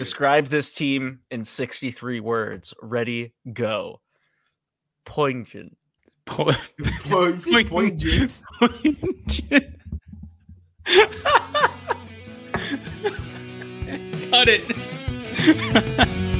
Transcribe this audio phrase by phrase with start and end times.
[0.00, 2.72] Describe this team in 63 words.
[2.80, 4.00] Ready, go.
[5.04, 5.76] Poignant.
[6.24, 6.44] Po-
[7.04, 7.68] Po- poignant.
[7.68, 8.40] Poignant.
[14.30, 14.64] Cut it.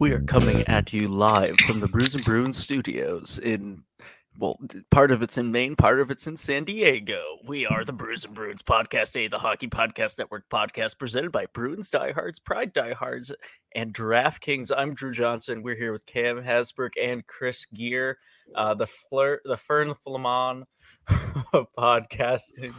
[0.00, 3.82] We are coming at you live from the Brews and Bruins studios in,
[4.38, 4.58] well,
[4.90, 7.20] part of it's in Maine, part of it's in San Diego.
[7.44, 11.44] We are the Brews and Bruins podcast, a the Hockey Podcast Network podcast presented by
[11.52, 13.30] Bruins Diehards, Pride Diehards,
[13.74, 14.72] and DraftKings.
[14.74, 15.62] I'm Drew Johnson.
[15.62, 18.16] We're here with Cam Hasbrook and Chris Gear,
[18.54, 20.64] uh, the flirt, the Fern Flamon
[21.52, 22.72] of podcasting.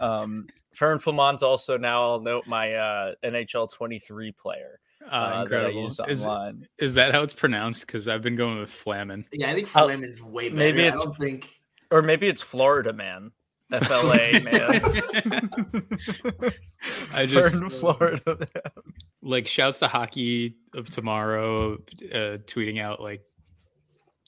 [0.00, 4.80] Um, Fern Flamon's also now, I'll note, my uh, NHL 23 player.
[5.06, 5.82] Uh, uh, that I incredible.
[5.84, 6.66] use Is, online.
[6.78, 7.86] is that how it's pronounced?
[7.86, 9.24] Because I've been going with Flamin.
[9.32, 10.58] Yeah, I think I'll- Flamin's way better.
[10.58, 11.48] maybe I it's- don't think.
[11.90, 13.30] Or maybe it's Florida Man.
[13.72, 15.50] FLA man.
[17.12, 18.48] I just Fern, Florida man.
[19.22, 21.74] like shouts to hockey of tomorrow,
[22.12, 23.22] uh, tweeting out like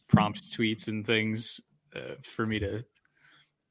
[0.08, 1.60] prompt tweets and things
[1.94, 2.84] uh, for me to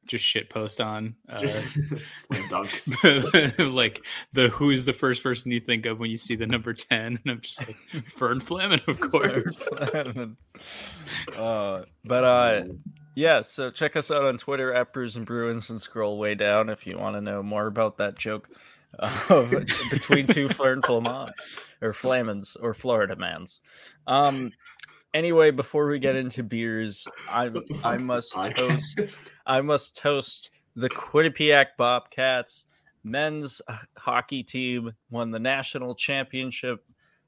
[0.07, 1.15] just shit post on.
[1.29, 1.47] Uh,
[2.49, 2.69] dunk.
[3.59, 6.73] like the who is the first person you think of when you see the number
[6.73, 7.75] 10 and i'm just like
[8.07, 9.57] fern flamin of course
[11.37, 12.63] uh, but uh,
[13.17, 16.69] yeah, so check us out on Twitter at Brews and Bruins and scroll way down
[16.69, 18.47] if you want to know more about that joke
[18.99, 19.49] of
[19.89, 21.31] between two Fern Flamons
[21.81, 23.59] or Flamins or Florida Mans.
[24.05, 24.51] Um,
[25.13, 27.49] anyway, before we get into beers, I
[27.83, 32.65] I must toast I must toast the Quinnipiac Bobcats
[33.03, 33.61] men's
[33.97, 36.83] hockey team won the national championship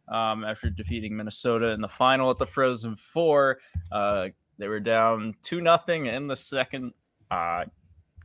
[0.08, 3.60] um, after defeating Minnesota in the final at the Frozen Four.
[3.92, 6.94] Uh, they were down two nothing in the second.
[7.32, 7.66] Uh,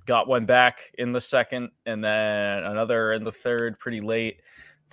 [0.07, 4.41] got one back in the second, and then another in the third, pretty late,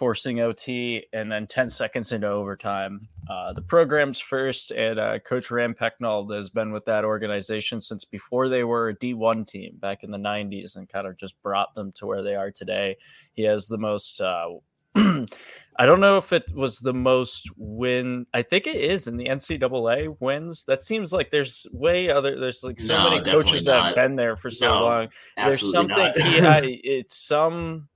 [0.02, 3.00] forcing OT, and then ten seconds into overtime.
[3.30, 8.04] Uh, the program's first, and uh, Coach Rand Pecknold has been with that organization since
[8.04, 11.76] before they were a D1 team back in the 90s and kind of just brought
[11.76, 12.98] them to where they are today.
[13.34, 14.20] He has the most.
[14.20, 14.54] Uh,
[14.96, 18.26] I don't know if it was the most win.
[18.34, 20.64] I think it is in the NCAA wins.
[20.64, 22.40] That seems like there's way other.
[22.40, 25.10] There's like so No, many coaches that have been there for so No, long.
[25.38, 26.64] There's something he had.
[26.68, 27.88] It's some.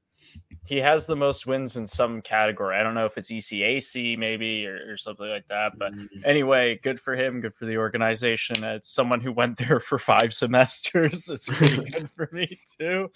[0.66, 2.76] He has the most wins in some category.
[2.76, 5.78] I don't know if it's ECAC maybe or, or something like that.
[5.78, 7.40] But Mm, anyway, good for him.
[7.42, 8.64] Good for the organization.
[8.64, 11.30] It's someone who went there for five semesters.
[11.36, 13.12] It's pretty good for me too.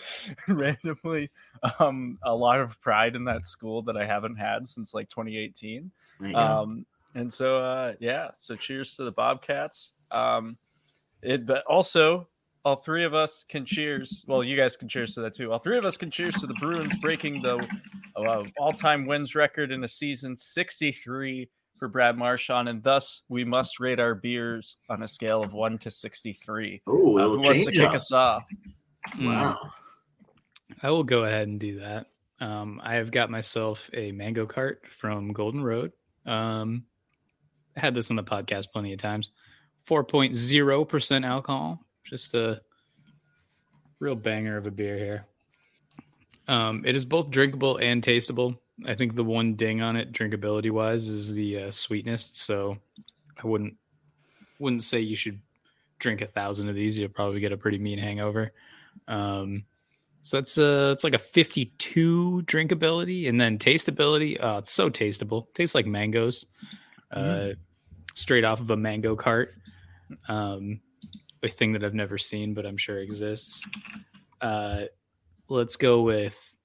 [0.47, 1.29] Randomly,
[1.79, 5.91] um, a lot of pride in that school that I haven't had since like 2018.
[6.19, 6.35] there you.
[6.37, 9.93] Um, and so uh, yeah, so cheers to the Bobcats.
[10.11, 10.55] Um,
[11.21, 12.27] it, but also
[12.65, 14.23] all three of us can cheers.
[14.27, 15.51] Well, you guys can cheers to that too.
[15.51, 17.57] All three of us can cheers to the Bruins breaking the
[18.15, 23.79] uh, all-time wins record in a season, 63 for Brad Marchand, and thus we must
[23.79, 26.81] rate our beers on a scale of one to 63.
[26.89, 27.93] Ooh, Uh, who wants to change kick up.
[27.95, 28.43] us off?
[29.15, 29.71] Mm, Wow.
[30.83, 32.07] i will go ahead and do that
[32.41, 35.91] um, i have got myself a mango cart from golden road
[36.25, 36.83] um,
[37.77, 39.31] I had this on the podcast plenty of times
[39.89, 42.61] 4.0% alcohol just a
[43.99, 45.25] real banger of a beer here.
[46.47, 50.71] Um, it is both drinkable and tasteable i think the one ding on it drinkability
[50.71, 52.31] wise is the uh, sweetness.
[52.33, 52.77] So
[53.41, 53.75] i wouldn't
[54.59, 55.39] wouldn't say you should
[55.99, 56.97] drink a thousand of these.
[56.97, 58.51] You'll probably get a pretty mean hangover.
[59.07, 59.63] Um,
[60.21, 65.47] so that's uh it's like a 52 drinkability and then tasteability uh it's so tasteable
[65.53, 66.45] tastes like mangoes.
[67.11, 67.49] Uh
[68.15, 69.53] straight off of a mango cart.
[70.27, 70.81] Um
[71.43, 73.67] a thing that i've never seen but i'm sure exists
[74.41, 74.83] uh
[75.47, 76.55] let's go with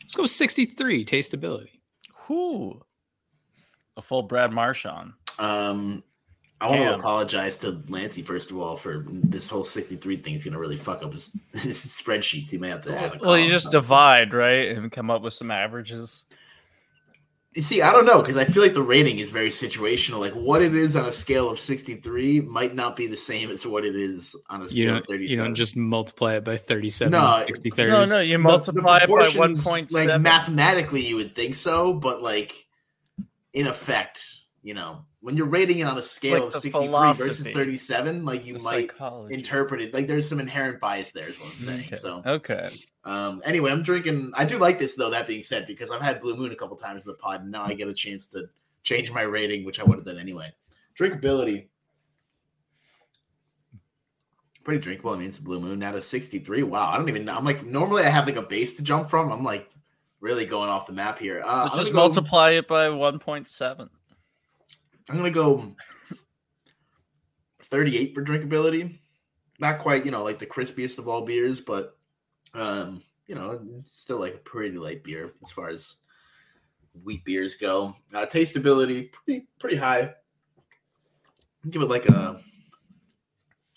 [0.00, 1.80] let's go with 63 tasteability
[2.28, 2.80] Whoo,
[3.96, 5.12] a full Brad Marchand.
[5.38, 6.02] Um,
[6.60, 10.44] I want to apologize to Lancey first of all for this whole 63 thing is
[10.44, 12.50] going to really fuck up his, his spreadsheets.
[12.50, 13.16] He may have to add.
[13.16, 16.24] a Well, you just divide right and come up with some averages.
[17.54, 20.20] You see, I don't know because I feel like the rating is very situational.
[20.20, 23.66] Like what it is on a scale of 63 might not be the same as
[23.66, 25.30] what it is on a scale don't of 37.
[25.30, 28.38] you don't just multiply it by 37 No, uh, 60 No, no, you The- the
[28.38, 32.54] multiply it by one proportions, point Like mathematically, you would think so, but like
[33.52, 34.24] in effect,
[34.62, 38.24] you know, when you're rating it on a scale Like of the 63 versus 37,
[38.24, 39.34] like you The might psychology.
[39.34, 41.80] interpret it like there's some inherent bias there, is what I'm saying.
[41.86, 41.96] Okay.
[41.96, 42.68] So okay.
[43.04, 46.20] um anyway, I'm drinking I do like this though, that being said, because I've had
[46.20, 48.48] Blue Moon a couple times in the pod, and now I get a chance to
[48.82, 50.52] change my rating, which I would have done anyway.
[50.98, 51.68] Drinkability.
[54.64, 55.12] Pretty drinkable.
[55.12, 56.62] I mean, it's Blue Moon now to 63.
[56.62, 56.90] Wow.
[56.90, 57.34] I don't even know.
[57.36, 59.32] I'm like, normally I have like a base to jump from.
[59.32, 59.68] I'm like
[60.20, 61.42] really going off the map here.
[61.44, 63.88] Uh, just go- multiply it by 1.7.
[65.08, 65.74] I'm gonna go
[67.62, 68.98] 38 for drinkability.
[69.58, 71.96] Not quite, you know, like the crispiest of all beers, but
[72.54, 75.96] um, you know, it's still like a pretty light beer as far as
[77.02, 77.96] wheat beers go.
[78.14, 80.12] Uh, tasteability pretty pretty high.
[81.64, 82.40] I'll give it like a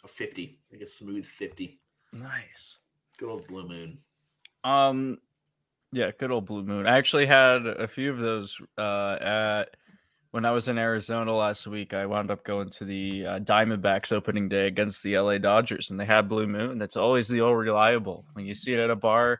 [0.03, 1.79] a 50, like a smooth 50.
[2.13, 2.77] Nice.
[3.17, 3.97] Good old Blue Moon.
[4.63, 5.17] Um,
[5.91, 6.85] yeah, good old Blue Moon.
[6.85, 9.75] I actually had a few of those uh, at
[10.35, 11.93] when I was in Arizona last week.
[11.93, 15.97] I wound up going to the uh, Diamondbacks opening day against the LA Dodgers, and
[15.97, 16.77] they had Blue Moon.
[16.77, 18.25] That's always the old reliable.
[18.33, 19.39] When you see it at a bar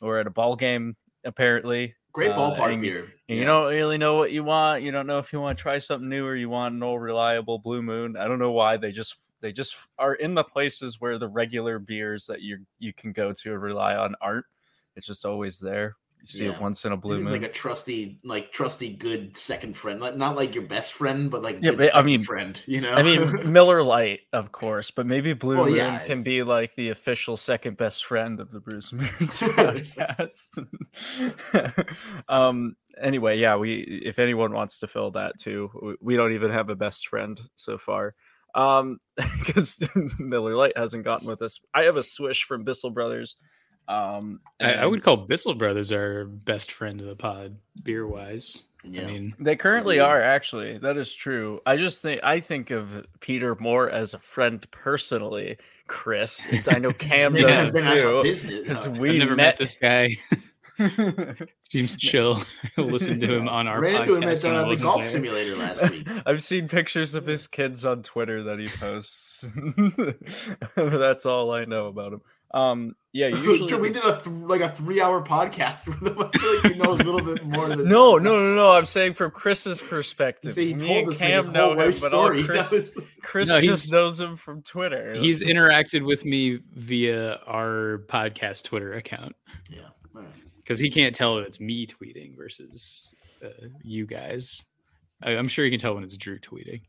[0.00, 0.94] or at a ball game,
[1.24, 1.96] apparently.
[2.12, 3.00] Great Uh, ballpark and- beer.
[3.00, 3.34] And Yeah.
[3.40, 4.84] You don't really know what you want.
[4.84, 7.02] You don't know if you want to try something new or you want an old
[7.02, 8.16] reliable Blue Moon.
[8.16, 11.80] I don't know why they just they just are in the places where the regular
[11.80, 14.46] beers that you you can go to and rely on aren't.
[14.94, 15.96] It's just always there.
[16.26, 16.52] You see Yeah.
[16.56, 17.32] it once in a blue moon.
[17.32, 20.00] like a trusty, like trusty, good second friend.
[20.00, 22.60] Like not like your best friend, but like Yeah, good but, I mean- friend.
[22.66, 26.22] You know, I mean, Miller Light, of course, but maybe Blue Well, Moon yeah, can
[26.22, 30.66] be like the official second best friend of the Brews and Bruins podcast.
[32.28, 32.76] um.
[33.00, 36.70] Anyway, yeah, we if anyone wants to fill that too, we, we don't even have
[36.70, 38.14] a best friend so far.
[38.54, 38.98] Um,
[39.38, 39.86] because
[40.18, 41.60] Miller Light hasn't gotten with us.
[41.74, 43.36] I have a swish from Bissell Brothers.
[43.88, 48.64] Um, I, I would call Bissell Brothers our best friend of the pod, beer wise.
[48.82, 49.02] yeah.
[49.02, 50.04] I mean, They currently Yeah.
[50.06, 50.78] are actually.
[50.78, 51.60] That is true.
[51.66, 55.56] I just think I think of Peter more as a friend personally,
[55.86, 56.46] Chris.
[56.50, 58.22] and I know Cam Yeah, does then too.
[58.22, 58.86] business.
[58.86, 59.56] Uh, we I've never met, met.
[59.58, 60.08] this guy.
[61.60, 62.42] Seems chill.
[62.76, 64.44] Listen to him on our ran into him podcast.
[64.44, 65.10] at when uh, the golf there.
[65.10, 66.06] simulator last week.
[66.26, 69.46] I've seen pictures of his kids on Twitter that he posts.
[70.76, 72.20] That's all I know about him.
[72.52, 76.18] Um, yeah, usually Dude, we did a th- like a three-hour podcast with him.
[76.20, 78.72] I feel like he knows a little bit more than no, no, no, no.
[78.72, 80.52] I'm saying from Chris's perspective.
[80.52, 82.28] see, He Me told and us like, Cam his know whole him, life but all.
[82.44, 85.14] Chris, was- Chris No, just knows him from Twitter.
[85.14, 89.34] He's interacted with me via our podcast Twitter account
[89.70, 89.80] yeah.
[90.14, 90.30] all right.
[90.58, 93.10] because he can't tell that it's me tweeting versus
[93.44, 93.48] uh,
[93.82, 94.62] you guys.
[95.22, 96.82] I, I'm sure you can tell when it's Drew tweeting.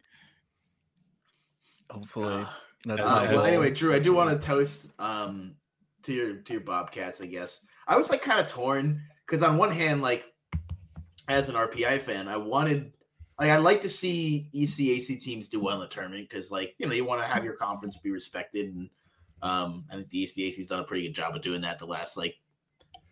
[1.90, 2.46] Hopefully, Uh,
[2.86, 5.56] that's Uh, Uh, well, anyway, Drew, I do want to toast um
[6.07, 7.21] to your to your Bobcats.
[7.21, 10.25] I guess I was like kind of torn because on one hand, like
[11.27, 12.94] as an RPI fan, I wanted
[13.39, 16.88] like I'd like to see ECAC teams do well in the tournament because like you
[16.88, 18.89] know you want to have your conference be respected and
[19.44, 22.18] um I think the ECAC's done a pretty good job of doing that the last
[22.18, 22.36] like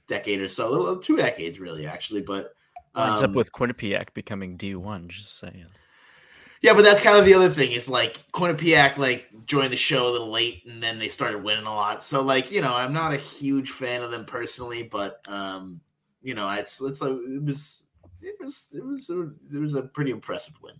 [0.08, 2.54] decade or so, little two decades really actually, but.
[2.96, 5.10] Lines up um, with Quinnipiac becoming D1.
[5.10, 5.66] Just saying.
[6.62, 7.72] Yeah, but that's kind of the other thing.
[7.72, 11.66] It's like Quinnipiac like joined the show a little late, and then they started winning
[11.66, 12.04] a lot.
[12.04, 15.82] So like you know, I'm not a huge fan of them personally, but um,
[16.22, 17.86] you know, it's it's a, it was
[18.22, 19.22] it was it was a,
[19.54, 20.76] it was a pretty impressive win.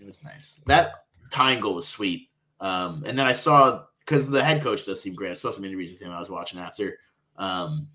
[0.00, 0.60] It was nice.
[0.66, 2.28] That tying goal was sweet.
[2.60, 5.30] Um, and then I saw because the head coach does seem great.
[5.30, 6.12] I saw some interviews with him.
[6.12, 6.98] I was watching after.
[7.36, 7.88] Um,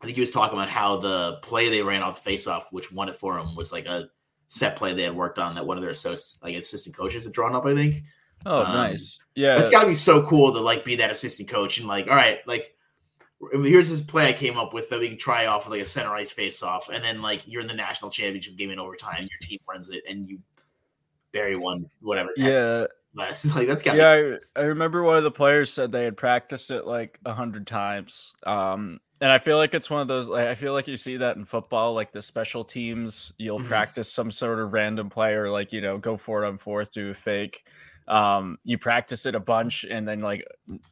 [0.00, 2.92] I think he was talking about how the play they ran off the faceoff, which
[2.92, 4.08] won it for him, was like a
[4.48, 7.32] set play they had worked on that one of their associate, like assistant coaches had
[7.32, 7.64] drawn up.
[7.66, 8.02] I think
[8.46, 9.18] Oh, Um, nice.
[9.34, 9.56] Yeah.
[9.56, 12.14] that's got to be so cool to like be that assistant coach and like, all
[12.14, 12.74] right, like
[13.52, 15.88] here's this play I came up with that we can try off with like a
[15.88, 19.20] center ice face off, and then like you're in the national championship game in overtime,
[19.20, 20.40] your team runs it, and you
[21.32, 22.30] bury one, whatever.
[22.36, 22.86] 10 yeah.
[23.14, 23.44] less.
[23.56, 24.36] like that's got Yeah.
[24.56, 27.66] I, I remember one of the players said they had practiced it like a hundred
[27.66, 28.34] times.
[28.44, 30.28] Um, and I feel like it's one of those.
[30.28, 33.32] Like, I feel like you see that in football, like the special teams.
[33.38, 33.68] You'll Mhm.
[33.68, 37.10] practice some sort of random player, like you know, go for it on fourth, do
[37.10, 37.64] a fake.
[38.06, 40.42] Um, you practice it a bunch and then like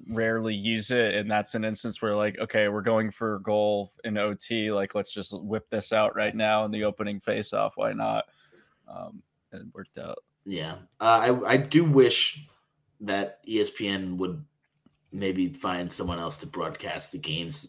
[0.08, 3.92] rarely use it, and that's an instance where like, okay, we're going for a goal
[4.04, 4.70] in OT.
[4.70, 7.76] Like, let's just whip this out right now in the opening face-off.
[7.78, 8.24] Why not?
[8.86, 10.18] Um, and it worked out.
[10.44, 12.46] Yeah, uh, I I do wish
[13.00, 14.44] that ESPN would
[15.12, 17.68] maybe find someone else to broadcast the games.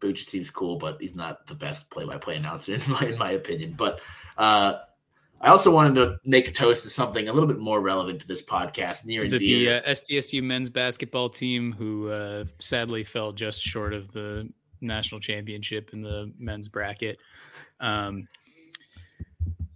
[0.00, 3.74] Bucci seems cool, but he's not the best play-by-play announcer in my in my opinion.
[3.76, 4.00] But
[4.38, 4.78] uh,
[5.40, 8.26] I also wanted to make a toast to something a little bit more relevant to
[8.26, 9.80] this podcast, near Is it dear.
[9.80, 14.50] the uh, SDSU men's basketball team who uh, sadly fell just short of the
[14.82, 17.18] national championship in the men's bracket?
[17.80, 18.28] Um,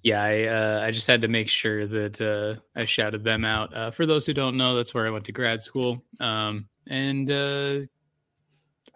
[0.02, 3.74] yeah, I uh, I just had to make sure that uh, I shouted them out.
[3.74, 6.04] Uh, for those who don't know, that's where I went to grad school.
[6.20, 7.80] Um, and uh,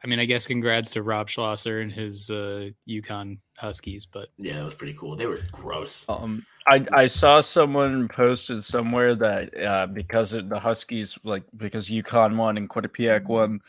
[0.02, 4.06] I mean, I guess congrats to Rob Schlosser and his uh, UConn Huskies.
[4.06, 5.16] But Yeah, that was pretty cool.
[5.16, 6.04] They were gross.
[6.08, 11.88] Um, I I saw someone posted somewhere that uh, because of the Huskies, like because
[11.88, 13.60] UConn won and Quinnipiac won,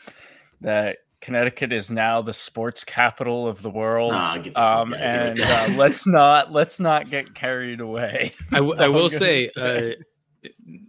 [0.60, 4.12] that Connecticut is now the sports capital of the world.
[4.12, 8.32] Nah, the um, outta here with and uh, let's not let's not get carried away.
[8.52, 9.90] I, w- That's I will I'm say, Uh,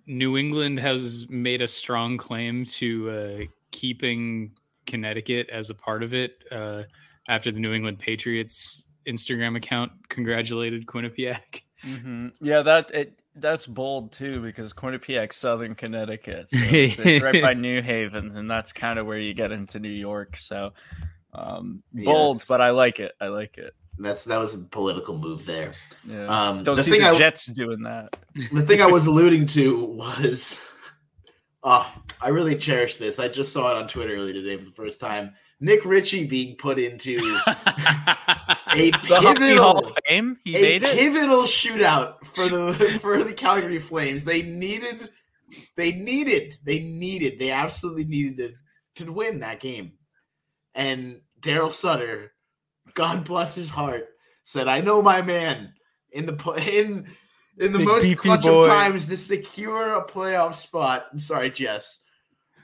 [0.05, 3.39] New England has made a strong claim to uh,
[3.71, 4.51] keeping
[4.91, 6.43] Connecticut as a part of it.
[6.51, 6.83] Uh,
[7.27, 11.61] after the New England Patriots Instagram account congratulated Quinnipiac.
[11.83, 12.31] Mhm.
[12.39, 17.53] Yeah, that it that's bold too because Quinnipiac, Southern Connecticut, so it's, it's right by
[17.67, 20.37] New Haven, and that's kind of where you get into New York.
[20.37, 20.73] So
[21.33, 22.45] um, bold, Yes.
[22.47, 23.13] but I like it.
[23.19, 23.73] I like it.
[23.97, 25.73] That's that was a political move there.
[26.07, 26.27] Yeah.
[26.27, 28.15] Um, Don't the see thing the I- Jets doing that.
[28.53, 30.59] the thing I was alluding to was,
[31.63, 31.91] oh,
[32.21, 33.19] I really cherish this.
[33.19, 35.33] I just saw it on Twitter earlier today for the first time.
[35.59, 40.97] Nick Ritchie being put into a pivotal, of Fame, he a made it.
[40.97, 44.23] pivotal shootout for the for the Calgary Flames.
[44.23, 45.09] They needed,
[45.75, 49.93] they needed, they needed, they absolutely needed to to win that game.
[50.73, 52.31] And Daryl Sutter,
[52.93, 54.07] God bless his heart,
[54.43, 55.73] said, "I know my man
[56.11, 57.07] in the in
[57.61, 61.49] in the Big most clutch boy." of times to secure a playoff spot." I'm sorry,
[61.49, 61.99] Jess.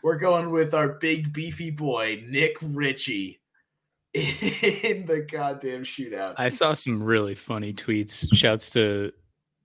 [0.03, 3.39] We're going with our big beefy boy Nick Ritchie
[4.13, 6.35] in the goddamn shootout.
[6.37, 8.27] I saw some really funny tweets.
[8.33, 9.11] Shouts to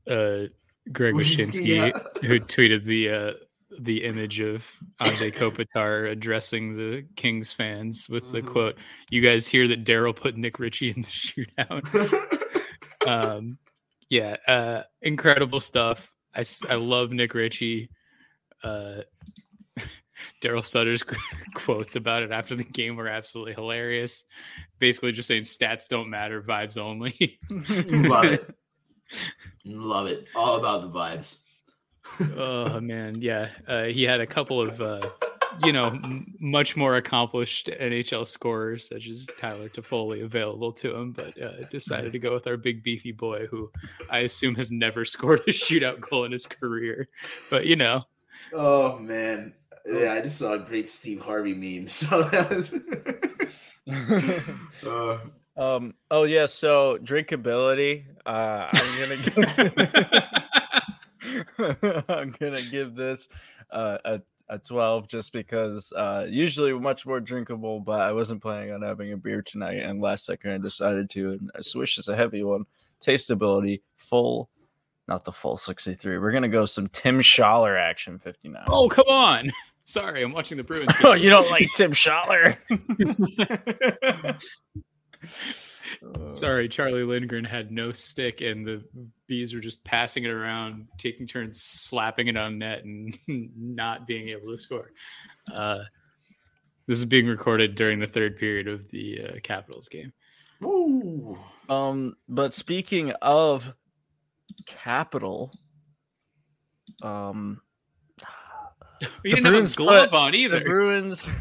[0.08, 0.44] uh,
[0.90, 2.28] Greg Wyshynski, Wyshynski, yeah.
[2.28, 3.32] who tweeted the uh,
[3.78, 4.66] the image of
[5.00, 8.46] Anze Kopitar addressing the Kings fans with the Mhm.
[8.46, 8.78] quote,
[9.10, 13.58] "You guys hear that Daryl put Nick Ritchie in the shootout." um,
[14.12, 16.12] yeah, uh, incredible stuff.
[16.34, 17.88] I, I love Nick Ritchie.
[18.62, 19.00] Uh,
[20.42, 21.02] Daryl Sutter's
[21.54, 24.24] quotes about it after the game were absolutely hilarious.
[24.78, 27.38] Basically, just saying stats don't matter, vibes only.
[27.50, 28.54] Love it.
[29.64, 30.26] Love it.
[30.34, 31.38] All about the vibes.
[32.36, 33.48] oh man, yeah.
[33.66, 35.08] Uh, he had a couple of, uh,
[35.64, 41.12] you know, m- much more accomplished NHL scorers such as Tyler Toffoli available to him,
[41.12, 43.70] but uh, decided to go with our big beefy boy, who
[44.10, 47.08] I assume has never scored a shootout goal in his career.
[47.50, 48.04] But you know,
[48.52, 49.54] Oh man.
[49.84, 51.86] Yeah, I just saw a great Steve Harvey meme.
[51.88, 52.72] So that was
[54.86, 55.18] uh,
[55.56, 55.94] um.
[56.10, 56.46] Oh yeah.
[56.46, 58.04] So drinkability.
[58.24, 59.16] Uh, I'm gonna.
[61.58, 63.28] Give, I'm gonna give this
[63.70, 64.20] uh, a
[64.52, 69.12] a 12 just because uh, usually much more drinkable, but I wasn't planning on having
[69.12, 72.44] a beer tonight, and last second I decided to, and a swish is a heavy
[72.44, 72.66] one.
[73.00, 74.50] Tasteability full,
[75.08, 76.18] not the full 63.
[76.18, 78.64] We're gonna go some Tim Schaller action 59.
[78.68, 79.50] oh come on.
[79.84, 80.92] Sorry, I'm watching the Bruins.
[81.02, 82.56] Oh, you don't like Tim Schaller?
[86.04, 88.84] Uh, Sorry, Charlie Lindgren had no stick, and the
[89.26, 93.16] bees were just passing it around, taking turns slapping it on net, and
[93.56, 94.90] not being able to score.
[95.52, 95.82] Uh,
[96.86, 100.12] this is being recorded during the third period of the uh, Capitals game.
[100.64, 101.38] Ooh.
[101.68, 103.72] Um, but speaking of
[104.66, 105.52] capital,
[107.02, 107.60] um,
[109.02, 110.60] You The didn't Bruins have a glove put- on the either.
[110.64, 111.28] Bruins.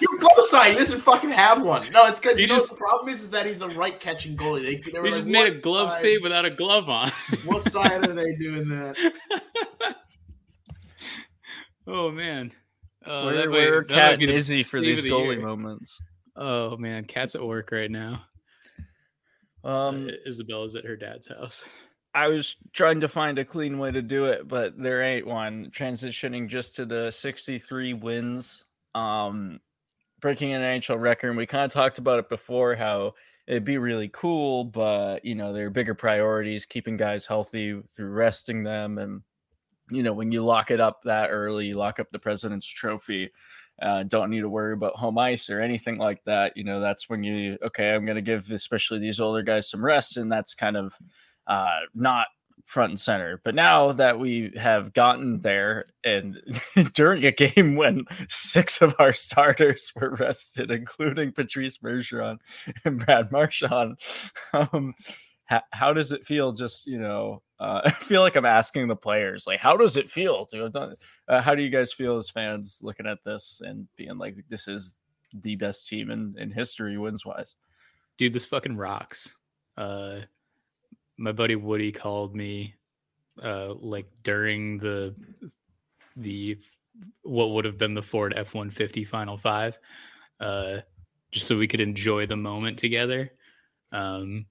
[0.00, 0.72] You close side.
[0.72, 1.90] He doesn't fucking have one.
[1.92, 3.98] No, it's because you know just- what the problem is is that he's a right
[4.00, 4.62] catching goalie.
[4.62, 7.10] They, they he like, just made a glove side- save without a glove on.
[7.44, 8.96] What side are they doing that?
[11.86, 12.52] oh man,
[13.04, 15.36] uh, Where, that might- where that might Cat be the Izzy for these the goalie
[15.36, 15.40] year.
[15.46, 16.00] moments?
[16.36, 18.22] Oh man, cat's at work right now.
[19.64, 21.62] Um, Uh, Isabella's at her dad's house.
[22.14, 25.70] I was trying to find a clean way to do it, but there ain't one.
[25.70, 28.64] Transitioning just to the 63 wins,
[28.94, 29.60] um,
[30.20, 31.28] breaking an NHL record.
[31.28, 33.14] And we kind of talked about it before how
[33.46, 38.10] it'd be really cool, but you know, there are bigger priorities, keeping guys healthy through
[38.10, 38.98] resting them.
[38.98, 39.22] And,
[39.90, 43.30] you know, when you lock it up that early, you lock up the President's Trophy.
[43.80, 46.56] Uh, don't need to worry about home ice or anything like that.
[46.56, 49.84] You know, that's when you, okay, I'm going to give especially these older guys some
[49.84, 50.16] rest.
[50.16, 50.94] And that's kind of
[51.46, 52.26] uh, not
[52.64, 53.40] front and center.
[53.44, 56.40] But now that we have gotten there, and
[56.94, 62.38] during a game when six of our starters were rested, including Patrice Bergeron
[62.84, 63.98] and Brad Marchand,
[64.52, 64.94] um,
[65.44, 66.52] how, how does it feel?
[66.52, 70.10] Just you know, uh, I feel like I'm asking the players, like, how does it
[70.10, 70.94] feel to have done?
[71.28, 74.68] Uh, how do you guys feel as fans looking at this and being like, this
[74.68, 74.98] is
[75.32, 77.56] the best team in, in history wins wise?
[78.20, 79.34] dude this fucking rocks
[79.78, 80.18] uh
[81.20, 82.74] my buddy Woody called me
[83.42, 85.14] uh like during the
[86.16, 86.58] the
[87.22, 89.78] what would have been the Ford F one fifty Final Five,
[90.40, 90.78] uh,
[91.30, 93.30] just so we could enjoy the moment together.
[93.92, 94.46] Um,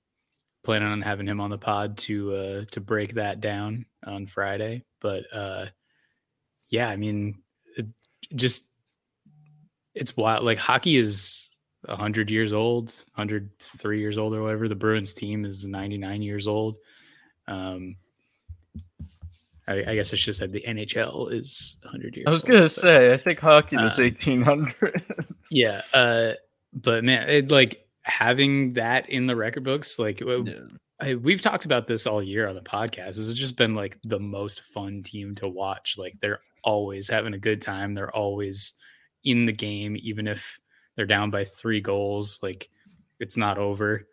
[0.63, 4.85] planning on having him on the pod to uh to break that down on Friday,
[5.01, 5.65] but uh,
[6.69, 7.41] yeah, I mean,
[7.75, 7.87] it
[8.35, 8.65] just
[9.93, 10.43] it's wild.
[10.43, 11.48] Like hockey is
[11.85, 14.67] 100 years old, 103 years old or whatever.
[14.67, 16.75] The Bruins team is 99 years old.
[17.47, 17.95] Um,
[19.67, 22.25] I, I guess I should have said the NHL is 100 years.
[22.27, 25.03] I was gonna say, I think hockey was Um, 1800.
[25.51, 25.81] yeah.
[25.93, 26.33] Uh,
[26.73, 30.69] but man, it, like having that in the record books, like w-
[30.99, 33.15] I, we've talked about this all year on the podcast.
[33.15, 35.95] This has just been like the most fun team to watch.
[35.97, 37.93] Like they're always having a good time.
[37.93, 38.73] They're always
[39.23, 40.59] in the game, even if
[40.99, 42.41] they're down by three goals.
[42.43, 42.67] Like
[43.21, 44.05] it's not over.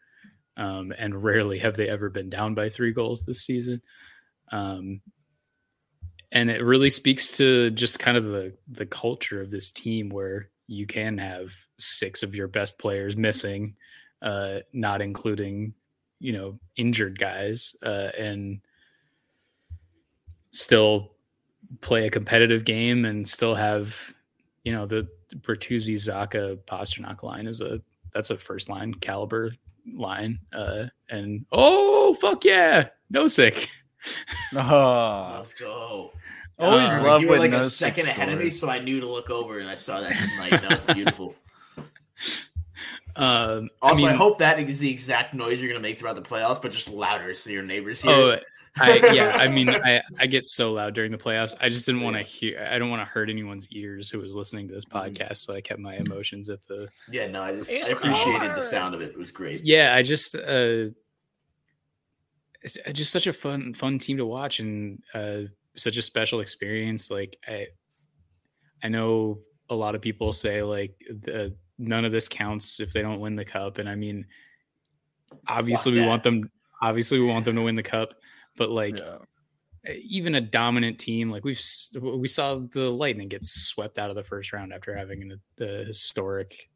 [0.57, 3.83] Um, and rarely have they ever been down by three goals this season.
[4.53, 5.01] Um,
[6.31, 10.49] and it really speaks to just kind of the the culture of this team where
[10.69, 13.75] you can have six of your best players missing,
[14.23, 15.75] uh, not including
[16.21, 18.61] you know injured guys uh, and
[20.53, 21.15] still
[21.81, 24.15] play a competitive game and still have
[24.63, 25.09] you know the
[25.41, 27.81] Bertuzzi Zacha Pastrnak line is a
[28.13, 29.53] that's a first line caliber
[29.95, 33.69] line uh and oh fuck yeah no sick
[34.55, 36.13] oh, Let's go.
[36.59, 38.79] always Uh, love you were when like a second six ahead of me, so I
[38.79, 40.63] knew to look over, and I saw that tonight.
[40.63, 41.35] That was beautiful.
[43.17, 46.23] um Also, I, mean, hope that is the exact noise you're gonna make throughout the
[46.23, 48.13] playoffs, but just louder so your neighbors hear.
[48.13, 48.45] oh it.
[48.79, 51.55] I yeah, I mean I I get so loud during the playoffs.
[51.61, 54.35] I just didn't want to hear I don't want to hurt anyone's ears who was
[54.35, 54.93] listening to this Mhm.
[55.17, 58.55] podcast, so I kept my emotions at the yeah, no, I just I It's appreciated
[58.55, 59.11] the sound of it.
[59.11, 59.63] It was great.
[59.65, 60.89] yeah i just uh
[62.63, 65.43] it's uh, just such a fun fun team to watch and uh
[65.77, 67.67] such a special experience like i
[68.83, 69.39] i know
[69.71, 73.37] a lot of people say like the none of this counts if they don't win
[73.37, 74.25] the cup and i mean
[75.49, 76.51] obviously we want them
[76.83, 78.15] obviously we want them to win the cup
[78.57, 79.19] but like Yeah.
[80.03, 81.61] even a dominant team like we've
[82.01, 85.85] we saw the lightning get swept out of the first round after having an, a
[85.85, 86.69] historic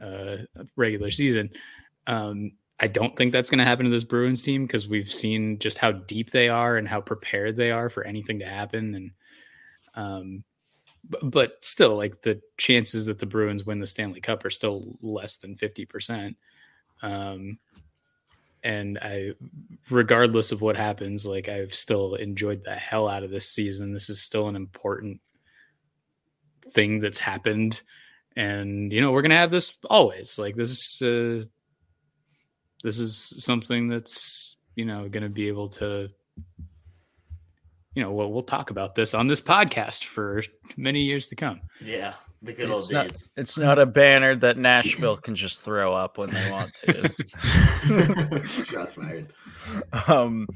[0.00, 0.38] uh
[0.76, 1.50] regular season
[2.06, 5.58] um i don't think that's going to happen to this bruins team because we've seen
[5.58, 9.10] just how deep they are and how prepared they are for anything to happen and
[9.94, 10.44] um
[11.08, 14.96] but, but still like the chances that the bruins win the stanley cup are still
[15.02, 16.34] less than 50%
[17.02, 17.58] um
[18.62, 19.32] and I,
[19.88, 23.92] regardless of what happens, like I've still enjoyed the hell out of this season.
[23.92, 25.20] This is still an important
[26.72, 27.82] thing that's happened,
[28.36, 30.38] and you know we're gonna have this always.
[30.38, 31.44] Like this, uh,
[32.82, 36.10] this is something that's you know gonna be able to,
[37.94, 40.42] you know, we'll, we'll talk about this on this podcast for
[40.76, 41.60] many years to come.
[41.80, 43.28] Yeah, the good old It's not, days.
[43.36, 48.44] it's not a banner that Nashville can just throw up when they want to.
[48.64, 49.32] Shots fired.
[50.08, 50.46] um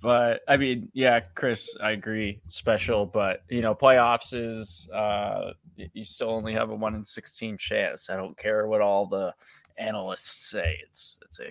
[0.00, 6.04] but i mean yeah chris i agree special but you know playoffs is uh you
[6.04, 9.34] still only have a 1 in 16 chance i don't care what all the
[9.76, 11.50] analysts say it's it's a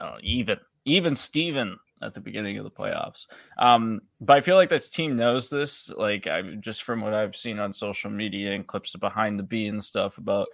[0.00, 3.26] don't know, even even steven at the beginning of the playoffs
[3.58, 7.36] um but i feel like this team knows this like i just from what i've
[7.36, 10.48] seen on social media and clips of behind the B and stuff about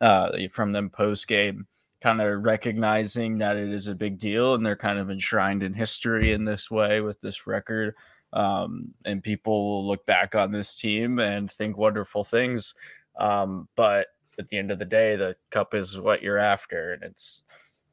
[0.00, 1.66] uh from them post game
[2.02, 5.72] kind of recognizing that it is a big deal and they're kind of enshrined in
[5.72, 7.94] history in this way with this record.
[8.32, 12.74] Um, and people will look back on this team and think wonderful things.
[13.18, 17.02] Um, but at the end of the day, the cup is what you're after, and
[17.02, 17.44] it's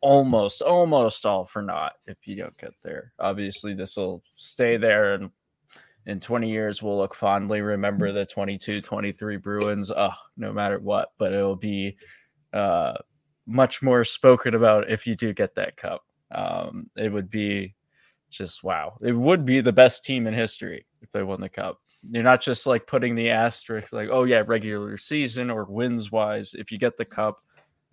[0.03, 3.13] almost, almost all for naught if you don't get there.
[3.19, 5.29] Obviously, this will stay there and
[6.05, 11.13] in 20 years we'll look fondly remember the 22 23 bruins uh no matter what
[11.17, 11.95] but it'll be
[12.51, 12.91] uh
[13.45, 16.03] much more spoken about if you do get that cup.
[16.31, 17.75] Um, it would be
[18.29, 18.97] just wow.
[19.01, 21.79] It would be the best team in history if they won the cup.
[22.03, 26.53] You're not just like putting the asterisk like, oh yeah, regular season or wins wise.
[26.53, 27.39] If you get the cup,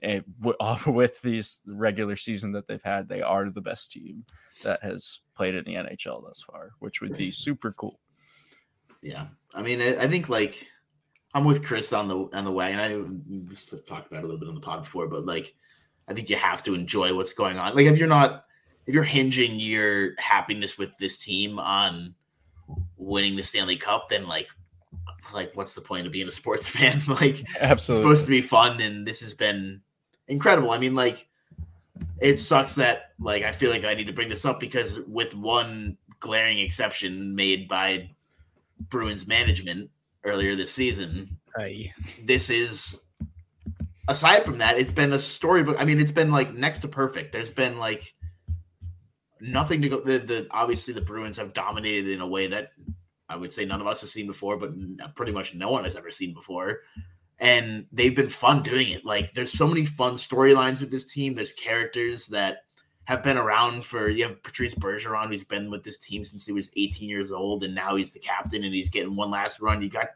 [0.87, 4.25] with these regular season that they've had, they are the best team
[4.63, 8.01] that has played in the NHL thus far, which would be super cool.
[9.03, 10.67] Yeah, I mean, I, I think like
[11.35, 12.89] I'm with Chris on the on the way, and I
[13.87, 15.55] talked about it a little bit on the pod before, but like
[16.09, 17.75] I think you have to enjoy what's going on.
[17.75, 18.45] Like if you're not
[18.87, 22.15] if you're hinging your happiness with this team on
[22.97, 24.49] winning the Stanley Cup, then like
[25.33, 27.01] like what's the point of being a sports fan?
[27.09, 28.03] like it's Absolutely.
[28.03, 29.81] supposed to be fun, and this has been
[30.31, 30.71] incredible.
[30.71, 31.29] I mean, like
[32.21, 35.35] it sucks that like I feel like I need to bring this up because with
[35.35, 38.11] one glaring exception made by
[38.89, 39.91] Bruins management
[40.25, 41.93] earlier this season, Aye.
[42.25, 43.01] this is
[44.09, 45.77] aside from that, it's been a storybook.
[45.79, 47.33] I mean, it's been like next to perfect.
[47.33, 48.15] There's been like
[49.41, 50.01] nothing to go.
[50.01, 52.73] The, the obviously the Bruins have dominated in a way that
[53.29, 54.73] I would say none of us have seen before, but
[55.15, 56.81] pretty much no one has ever seen before.
[57.41, 59.05] And they've been fun doing it.
[59.05, 61.35] Like there's so many fun storylines with this team.
[61.35, 62.65] There's characters that
[63.05, 64.09] have been around for.
[64.09, 67.65] You have Patrice Bergeron, who's been with this team since he was 18 years old,
[67.65, 69.83] and now he's the captain, and he's getting one last run.
[69.83, 70.11] You got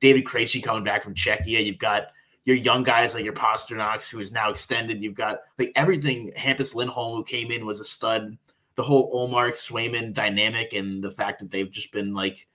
[0.00, 1.64] David Krejci coming back from Czechia.
[1.64, 2.08] You've got
[2.44, 5.00] your young guys like your Pastrnaks, who is now extended.
[5.00, 6.32] You've got like everything.
[6.36, 8.36] Hampus Lindholm, who came in, was a stud.
[8.74, 12.48] The whole Ullmark Swayman dynamic, and the fact that they've just been like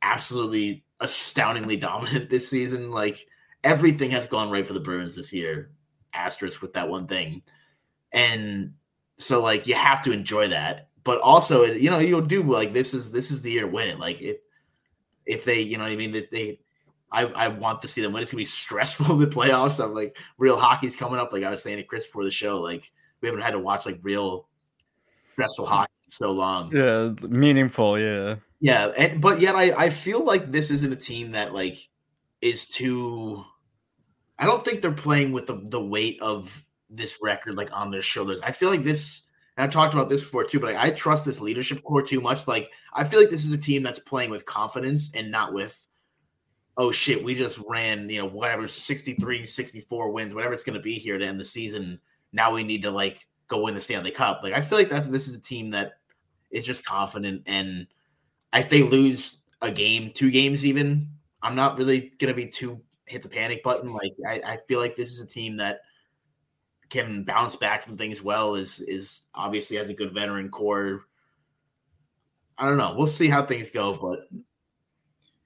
[0.00, 2.90] absolutely astoundingly dominant this season.
[2.90, 3.26] Like
[3.64, 5.70] everything has gone right for the Bruins this year.
[6.12, 7.42] Asterisk with that one thing,
[8.12, 8.72] and
[9.18, 10.88] so like you have to enjoy that.
[11.04, 13.98] But also, you know, you'll do like this is this is the year win it.
[13.98, 14.38] Like if
[15.26, 16.60] if they, you know what I mean, that they
[17.12, 18.22] I, I want to see them win.
[18.22, 19.82] It's gonna be stressful in the playoffs.
[19.82, 21.32] I'm like real hockey's coming up.
[21.32, 23.86] Like I was saying to Chris before the show, like we haven't had to watch
[23.86, 24.48] like real
[25.32, 25.74] stressful mm-hmm.
[25.74, 26.74] hockey so long.
[26.74, 27.98] Yeah, meaningful.
[27.98, 28.36] Yeah.
[28.60, 31.76] Yeah, and but yet I I feel like this isn't a team that like
[32.40, 33.44] is too.
[34.38, 38.02] I don't think they're playing with the the weight of this record like on their
[38.02, 38.40] shoulders.
[38.42, 39.22] I feel like this.
[39.56, 42.20] And I've talked about this before too, but like, I trust this leadership core too
[42.20, 42.46] much.
[42.46, 45.86] Like I feel like this is a team that's playing with confidence and not with
[46.78, 50.82] oh shit, we just ran, you know, whatever 63, 64 wins, whatever it's going to
[50.82, 51.98] be here to end the season.
[52.32, 54.40] Now we need to like go win the Stanley Cup.
[54.42, 55.92] Like I feel like that's this is a team that
[56.50, 57.86] is just confident and
[58.58, 61.08] if they lose a game, two games even,
[61.42, 63.92] I'm not really going to be too hit the panic button.
[63.92, 65.80] Like I, I feel like this is a team that
[66.88, 71.02] can bounce back from things well is is obviously has a good veteran core.
[72.58, 72.94] I don't know.
[72.96, 74.28] We'll see how things go, but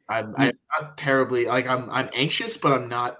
[0.08, 3.18] I'm, I'm not terribly like I'm I'm anxious, but I'm not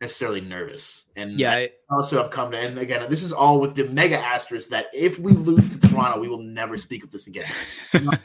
[0.00, 1.04] necessarily nervous.
[1.16, 3.84] And Yeah, I I, also have come to and again, this is all with the
[3.88, 7.50] mega asterisk that if we lose to Toronto, we will never speak of this again.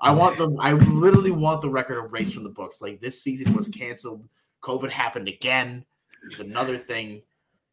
[0.00, 2.80] I want the I literally want the record erased from the books.
[2.80, 4.28] Like this season was canceled.
[4.62, 5.84] COVID happened again.
[6.26, 7.22] It's another thing.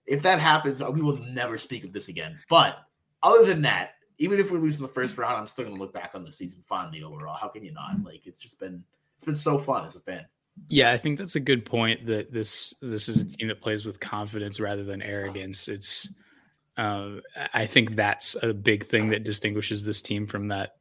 [0.06, 2.38] If that happens, we will never speak of this again.
[2.50, 2.78] But
[3.24, 5.94] other than that, even if we lose in the first round, I'm still gonna look
[5.94, 7.36] back on the season fondly overall.
[7.36, 8.04] How can you not?
[8.04, 8.84] Like it's just been
[9.18, 10.26] it's been so fun as a fan.
[10.70, 12.06] yeah, I think that's a good point.
[12.06, 15.68] That this this is a team that plays with confidence rather than arrogance.
[15.68, 16.10] It's,
[16.78, 17.18] uh,
[17.54, 20.76] I think that's a big thing that distinguishes this team from that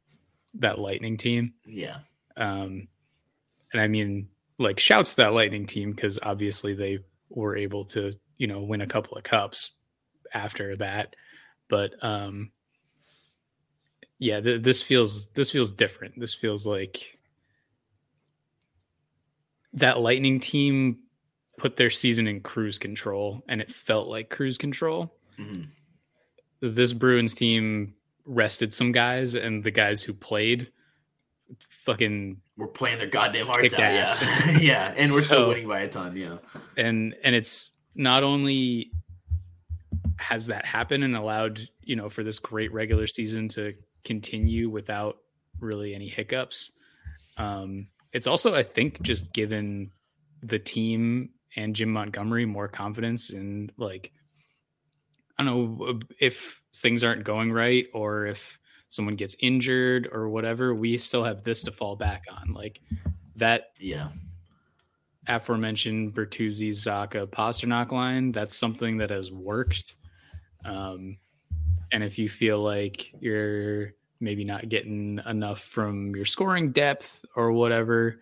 [0.59, 1.53] that Lightning team.
[1.65, 1.99] Yeah.
[2.37, 2.87] Um,
[3.71, 8.13] and I mean, like, shouts to that Lightning team because obviously they were able to,
[8.37, 9.71] you know, win a couple of cups
[10.33, 11.15] after that.
[11.67, 12.51] But um,
[14.19, 16.19] yeah, th- this feels this feels different.
[16.19, 17.17] This feels like
[19.73, 20.99] that Lightning team
[21.57, 25.13] put their season in cruise control, and it felt like cruise control.
[25.39, 25.67] Mhm.
[26.61, 30.71] This Bruins team rested some guys, and the guys who played
[31.69, 33.79] fucking We're playing their goddamn hearts out.
[33.79, 34.23] ass.
[34.23, 34.57] Yeah.
[34.59, 34.93] yeah.
[34.97, 36.15] And we're still winning by a ton.
[36.17, 36.37] Yeah.
[36.77, 38.91] and and it's not only
[40.17, 45.17] has that happened and allowed you know for this great regular season to continue without
[45.59, 46.71] really any hiccups
[47.37, 49.91] um it's also i think just given
[50.41, 54.11] the team and jim montgomery more confidence in like
[55.37, 60.73] i don't know if things aren't going right or if someone gets injured or whatever
[60.75, 62.79] we still have this to fall back on like
[63.35, 64.09] that Yeah.
[65.27, 69.95] aforementioned Bertuzzi, Zacha, Pastrnak line, that's something that has worked.
[70.63, 71.17] Um,
[71.91, 77.51] and if you feel like you're maybe not getting enough from your scoring depth or
[77.51, 78.21] whatever,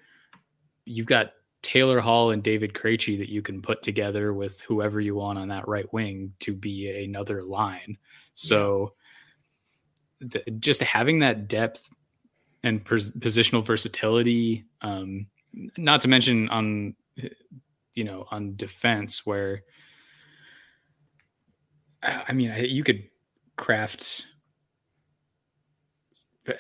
[0.85, 5.15] you've got Taylor Hall and David Krejci that you can put together with whoever you
[5.15, 7.97] want on that right wing to be another line.
[8.35, 8.93] So
[10.29, 11.89] th- just having that depth
[12.63, 15.27] and pos- positional versatility, um,
[15.77, 16.95] not to mention on
[17.95, 19.61] you know on defense where
[22.01, 23.03] I mean I- you could
[23.55, 24.25] craft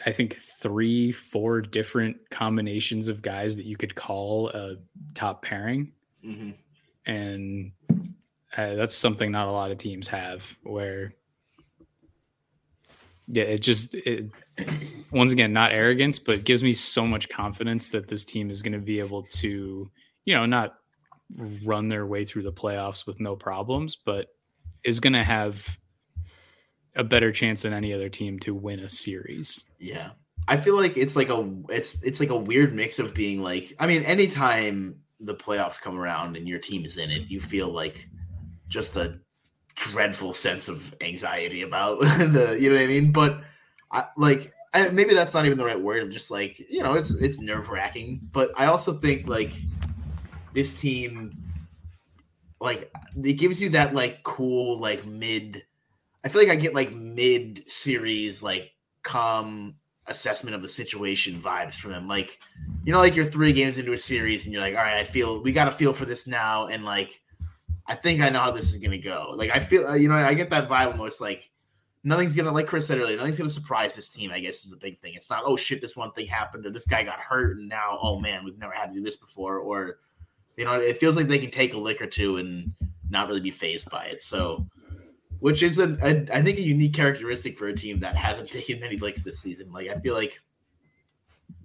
[0.05, 4.77] I think three, four different combinations of guys that you could call a
[5.13, 5.91] top pairing,
[6.23, 6.51] hmm
[7.05, 7.73] and
[8.55, 10.45] uh, that's something not a lot of teams have.
[10.63, 11.13] Where,
[13.27, 14.29] yeah, it just it,
[15.11, 18.61] once again not arrogance, but it gives me so much confidence that this team is
[18.61, 19.91] going to be able to,
[20.23, 20.75] you know, not
[21.65, 24.27] run their way through the playoffs with no problems, but
[24.83, 25.67] is going to have
[26.95, 29.65] a better chance than any other team to win a series.
[29.79, 30.11] Yeah.
[30.47, 33.73] I feel like it's like a it's it's like a weird mix of being like
[33.79, 37.69] I mean anytime the playoffs come around and your team is in it, you feel
[37.69, 38.09] like
[38.67, 39.19] just a
[39.75, 43.11] dreadful sense of anxiety about the you know what I mean?
[43.11, 43.41] But
[43.91, 46.93] I like I, maybe that's not even the right word of just like, you know,
[46.95, 49.53] it's it's nerve-wracking, but I also think like
[50.53, 51.37] this team
[52.59, 52.91] like
[53.23, 55.63] it gives you that like cool like mid
[56.23, 58.71] I feel like I get like mid series like
[59.03, 59.75] calm
[60.07, 62.07] assessment of the situation vibes from them.
[62.07, 62.39] Like,
[62.83, 65.03] you know, like you're three games into a series and you're like, all right, I
[65.03, 66.67] feel we got to feel for this now.
[66.67, 67.21] And like,
[67.87, 69.33] I think I know how this is going to go.
[69.35, 71.49] Like, I feel, uh, you know, I get that vibe almost like
[72.03, 74.63] nothing's going to, like Chris said earlier, nothing's going to surprise this team, I guess
[74.63, 75.13] is the big thing.
[75.15, 77.99] It's not, oh shit, this one thing happened or this guy got hurt and now,
[78.01, 79.57] oh man, we've never had to do this before.
[79.57, 79.97] Or,
[80.55, 82.73] you know, it feels like they can take a lick or two and
[83.09, 84.21] not really be phased by it.
[84.21, 84.65] So,
[85.43, 85.97] which is a,
[86.33, 89.73] I think a unique characteristic for a team that hasn't taken many licks this season.
[89.73, 90.39] Like I feel like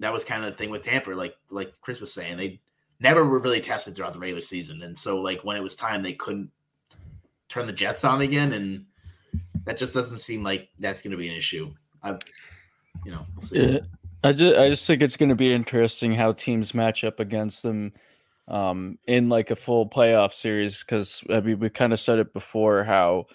[0.00, 1.10] that was kind of the thing with Tampa.
[1.10, 2.60] Like like Chris was saying, they
[2.98, 6.02] never were really tested throughout the regular season, and so like when it was time,
[6.02, 6.50] they couldn't
[7.48, 8.84] turn the Jets on again, and
[9.64, 11.72] that just doesn't seem like that's going to be an issue.
[12.02, 12.18] I,
[13.04, 13.78] you know, we'll yeah,
[14.24, 17.62] I just I just think it's going to be interesting how teams match up against
[17.62, 17.92] them
[18.48, 22.32] um, in like a full playoff series because I mean we kind of said it
[22.32, 23.26] before how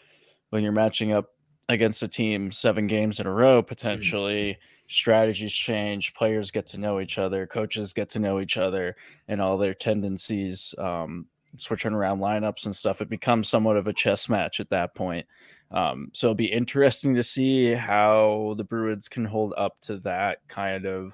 [0.54, 1.32] when you're matching up
[1.68, 3.68] against a team seven games in a row, mm-hmm.
[3.68, 8.96] potentially strategies change, players get to know each other, coaches get to know each other,
[9.28, 11.26] and all their tendencies, um,
[11.58, 13.02] switching around lineups and stuff.
[13.02, 15.26] It becomes somewhat of a chess match at that point.
[15.72, 20.38] Um, so it'll be interesting to see how the Bruins can hold up to that
[20.48, 21.14] kind of,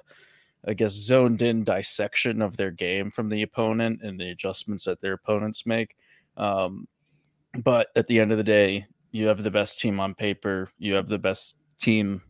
[0.68, 5.00] I guess, zoned in dissection of their game from the opponent and the adjustments that
[5.00, 5.96] their opponents make.
[6.36, 6.86] Um,
[7.64, 10.70] but at the end of the day, you have the best team on paper.
[10.78, 12.22] You have the best team,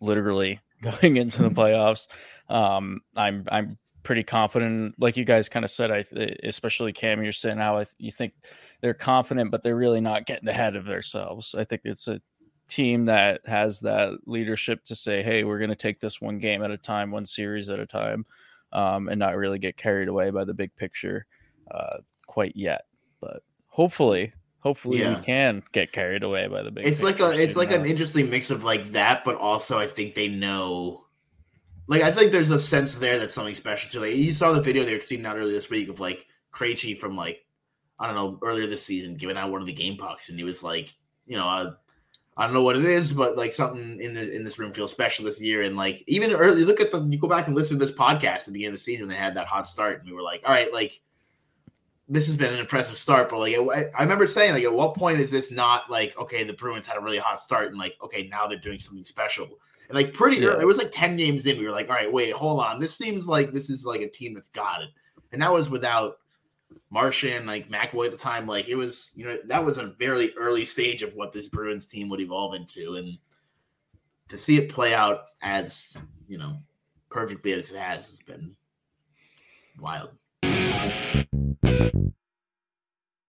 [0.00, 2.06] literally going into the playoffs.
[2.48, 4.94] Um, I'm I'm pretty confident.
[4.98, 6.04] Like you guys kind of said, I
[6.44, 8.34] especially Cam, you're saying how I, you think
[8.80, 11.54] they're confident, but they're really not getting ahead of themselves.
[11.56, 12.20] I think it's a
[12.68, 16.62] team that has that leadership to say, "Hey, we're going to take this one game
[16.62, 18.24] at a time, one series at a time,
[18.72, 21.26] um, and not really get carried away by the big picture
[21.70, 22.82] uh, quite yet."
[23.20, 24.32] But hopefully,
[24.64, 25.18] hopefully yeah.
[25.18, 26.86] we can get carried away by the big.
[26.86, 30.14] It's like a it's like an interesting mix of like that, but also I think
[30.14, 31.04] they know.
[31.86, 34.62] Like I think there's a sense there that something special to like you saw the
[34.62, 37.44] video they were tweeting out earlier this week of like Krejci from like
[37.98, 40.44] I don't know earlier this season giving out one of the game pucks and he
[40.44, 40.88] was like
[41.26, 41.72] you know uh,
[42.38, 44.92] I don't know what it is but like something in the in this room feels
[44.92, 47.78] special this year and like even early look at the you go back and listen
[47.78, 50.08] to this podcast at the beginning of the season they had that hot start and
[50.08, 51.02] we were like all right like
[52.08, 53.56] this has been an impressive start, but like
[53.94, 56.96] I remember saying, like, at what point is this not like okay, the Bruins had
[56.96, 59.48] a really hot start, and like okay, now they're doing something special,
[59.88, 60.48] and like pretty yeah.
[60.48, 62.78] early, it was like ten games in, we were like, all right, wait, hold on,
[62.78, 64.90] this seems like this is like a team that's got it,
[65.32, 66.18] and that was without
[66.90, 70.36] Marchand, like McAvoy at the time, like it was, you know, that was a very
[70.36, 73.16] early stage of what this Bruins team would evolve into, and
[74.28, 75.96] to see it play out as
[76.28, 76.58] you know
[77.10, 78.54] perfectly as it has has been
[79.78, 80.10] wild.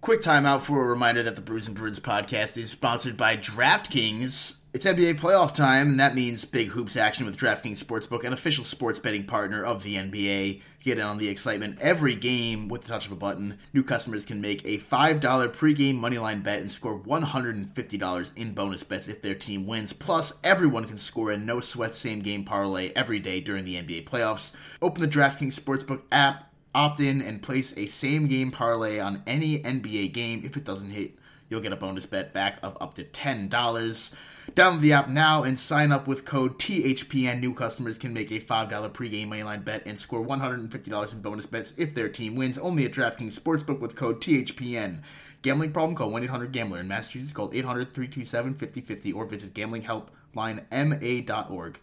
[0.06, 4.58] Quick timeout for a reminder that the Brews and Bruins podcast is sponsored by DraftKings.
[4.72, 8.64] It's NBA playoff time, and that means big hoops action with DraftKings Sportsbook, an official
[8.64, 10.62] sports betting partner of the NBA.
[10.82, 13.58] Get in on the excitement every game with the touch of a button.
[13.74, 19.08] New customers can make a $5 pregame moneyline bet and score $150 in bonus bets
[19.08, 19.92] if their team wins.
[19.92, 24.04] Plus, everyone can score a no sweat same game parlay every day during the NBA
[24.06, 24.52] playoffs.
[24.84, 29.60] Open the DraftKings Sportsbook app opt in and place a same game parlay on any
[29.60, 30.42] NBA game.
[30.44, 31.14] If it doesn't hit,
[31.50, 33.50] you'll get a bonus bet back of up to $10.
[33.50, 37.40] Download the app now and sign up with code THPN.
[37.40, 41.74] New customers can make a $5 pregame moneyline bet and score $150 in bonus bets
[41.78, 42.58] if their team wins.
[42.58, 45.02] Only at DraftKings Sportsbook with code THPN.
[45.42, 45.96] Gambling problem?
[45.96, 46.82] Call 1-800-GAMBLER.
[46.82, 51.80] In Massachusetts, call 800-327-5050 or visit gamblinghelplinema.org.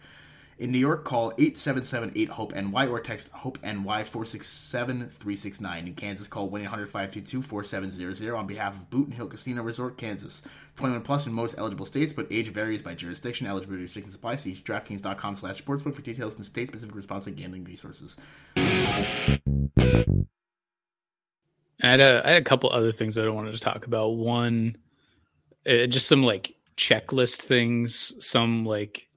[0.59, 5.87] In New York, call 877-8-HOPE-NY or text HOPE-NY 467-369.
[5.87, 10.43] In Kansas, call 1-800-522-4700 on behalf of Boot and Hill Casino Resort, Kansas.
[10.77, 13.47] 21 plus in most eligible states, but age varies by jurisdiction.
[13.47, 14.37] Eligibility restrictions apply.
[14.37, 18.17] See DraftKings.com slash sportsbook for details and state-specific response and gambling resources.
[21.85, 24.17] I had, a, I had a couple other things that I wanted to talk about.
[24.17, 24.77] One,
[25.67, 29.09] uh, just some like checklist things, some like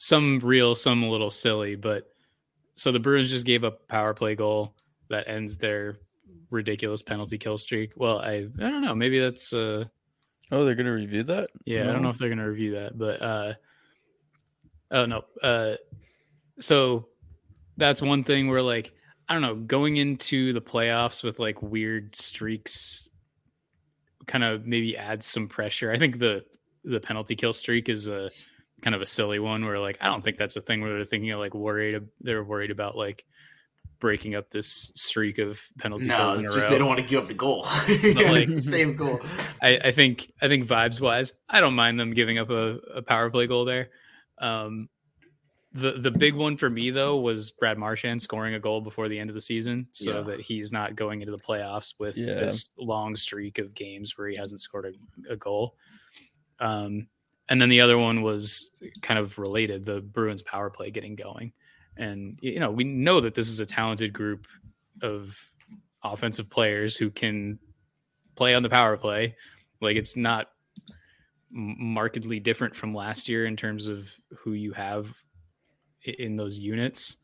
[0.00, 1.76] some real, some a little silly.
[1.76, 2.10] But
[2.74, 4.74] so the Bruins just gave up a power play goal
[5.08, 5.98] that ends their
[6.50, 7.92] ridiculous penalty kill streak.
[7.96, 8.94] Well, I I don't know.
[8.94, 9.84] Maybe that's uh
[10.52, 11.50] Oh, they're gonna review that.
[11.64, 13.54] Yeah, I don't know if they're gonna review that, but uh,
[14.90, 15.76] oh no, uh,
[16.58, 17.06] so
[17.76, 18.92] that's one thing where like
[19.28, 23.10] I don't know, going into the playoffs with like weird streaks,
[24.26, 25.92] kind of maybe adds some pressure.
[25.92, 26.44] I think the
[26.82, 28.30] the penalty kill streak is a
[28.82, 31.04] kind of a silly one where like I don't think that's a thing where they're
[31.04, 33.24] thinking of like worried they're worried about like
[33.98, 36.72] breaking up this streak of penalty No, kills in it's a just row.
[36.72, 37.66] they don't want to give up the goal.
[38.02, 39.20] yeah, like- the same goal.
[39.60, 43.02] I, I think I think vibes wise, I don't mind them giving up a, a
[43.02, 43.90] power play goal there.
[44.38, 44.88] Um,
[45.72, 49.18] the the big one for me though was Brad Marchand scoring a goal before the
[49.18, 50.20] end of the season, so Yeah.
[50.22, 52.34] that he's not going into the playoffs with Yeah.
[52.34, 54.96] this long streak of games where he hasn't scored
[55.28, 55.76] a, a goal.
[56.58, 57.06] Um,
[57.50, 58.70] and then the other one was
[59.02, 61.52] kind of related: the Bruins power play getting going.
[61.96, 64.46] And you know, we know that this is a talented group
[65.02, 65.36] of
[66.02, 67.58] offensive players who can
[68.36, 69.36] play on the power play.
[69.80, 70.50] Like it's not
[71.50, 74.08] markedly different from last year in terms of
[74.38, 75.12] who you have
[76.04, 77.16] in those units.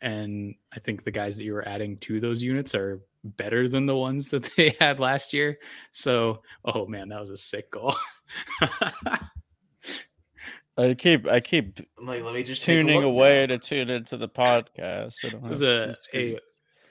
[0.00, 3.86] And I think the guys that you were adding to those units are better than
[3.86, 5.58] the ones that they had last year.
[5.92, 7.94] So, oh man, that was a sick goal.
[10.78, 13.56] I keep I keep I'm like, let me just take a tuning away now.
[13.56, 15.14] to tune into the podcast.
[15.14, 16.38] So it was a, a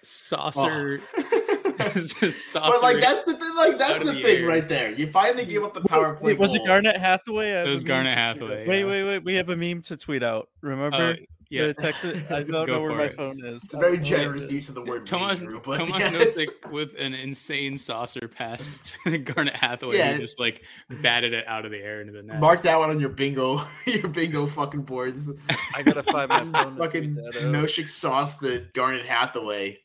[0.02, 1.02] saucer.
[1.18, 1.92] Oh.
[2.22, 2.72] a saucer.
[2.72, 4.48] but like that's the thing, like that's the the thing air.
[4.48, 4.92] right there.
[4.92, 6.22] You finally gave up the PowerPoint.
[6.22, 6.68] Wait, was it goal.
[6.68, 7.52] Garnet Hathaway?
[7.52, 8.68] It was a Garnet Hathaway, out.
[8.68, 8.86] Wait, yeah.
[8.86, 9.24] wait, wait.
[9.24, 10.50] We have a meme to tweet out.
[10.62, 10.96] Remember?
[10.96, 11.16] Uh,
[11.50, 11.68] yeah.
[11.68, 13.16] The text it- I don't know where my it.
[13.16, 13.64] phone is.
[13.64, 16.38] It's a very generous use of the word Tomas, meme, Tomas yes.
[16.38, 20.18] Nosek with an insane saucer pass to Garnet Hathaway, Yeah.
[20.18, 20.64] just like
[21.02, 22.40] batted it out of the air into the net.
[22.40, 25.30] Mark that one on your bingo, your bingo fucking boards.
[25.76, 26.78] I gotta find my phone.
[26.78, 27.52] fucking tweet that out.
[27.54, 29.80] Nosek sauce the Garnet Hathaway.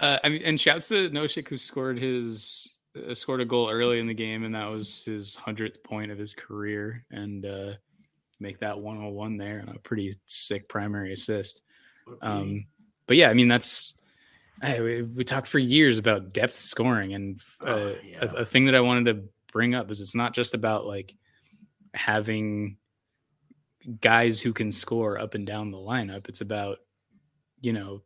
[0.00, 2.68] Uh, I mean, and shouts to Nosek who scored his
[3.08, 6.18] uh, scored a goal early in the game, and that was his hundredth point of
[6.18, 7.72] his career, and uh,
[8.40, 11.62] make that one on one there, and a pretty sick primary assist.
[12.22, 12.66] Um,
[13.06, 13.94] but yeah, I mean that's
[14.62, 18.18] I, we, we talked for years about depth scoring, and uh, Oh, yeah.
[18.24, 21.14] a, a thing that I wanted to bring up is it's not just about like
[21.94, 22.76] having
[24.00, 26.28] guys who can score up and down the lineup.
[26.28, 26.78] It's about
[27.60, 28.02] you know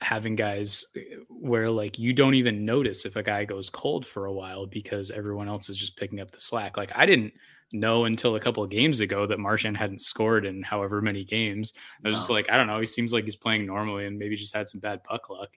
[0.00, 4.26] having guys uh, where like you don't even notice if a guy goes cold for
[4.26, 6.76] a while because everyone else is just picking up the slack.
[6.76, 7.32] Like I didn't
[7.72, 11.72] know until a couple of games ago that Marchand hadn't scored in however many games.
[12.04, 12.80] I was just like, I don't know.
[12.80, 15.50] He seems like he's playing normally and maybe just had some bad puck luck.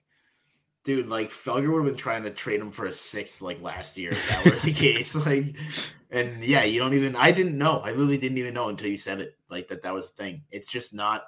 [0.84, 3.96] Dude, like Felger would have been trying to trade him for a sixth like last
[3.96, 5.14] year if that were the case.
[5.14, 5.54] Like,
[6.10, 7.14] and yeah, you don't even.
[7.14, 7.78] I didn't know.
[7.78, 9.38] I literally didn't even know until you said it.
[9.48, 9.82] Like that.
[9.82, 10.42] That was the thing.
[10.50, 11.22] It's just not.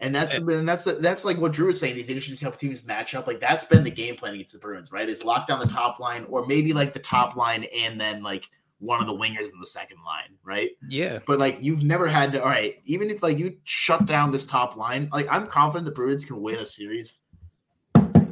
[0.00, 1.94] And that's and that's that's like what Drew was saying.
[1.96, 3.26] He's interested to see how teams match up.
[3.26, 5.08] Like that's been the game plan against the Bruins, right?
[5.08, 8.48] Is lock down the top line, or maybe like the top line and then like
[8.80, 10.70] one of the wingers in the second line, right?
[10.88, 11.20] Yeah.
[11.26, 12.42] But like you've never had to.
[12.42, 15.92] All right, even if like you shut down this top line, like I'm confident the
[15.92, 17.20] Bruins can win a series.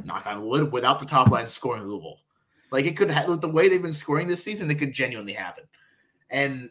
[0.03, 2.19] Knock on wood, without the top line scoring a goal.
[2.71, 5.33] Like it could have with the way they've been scoring this season, it could genuinely
[5.33, 5.65] happen.
[6.29, 6.69] And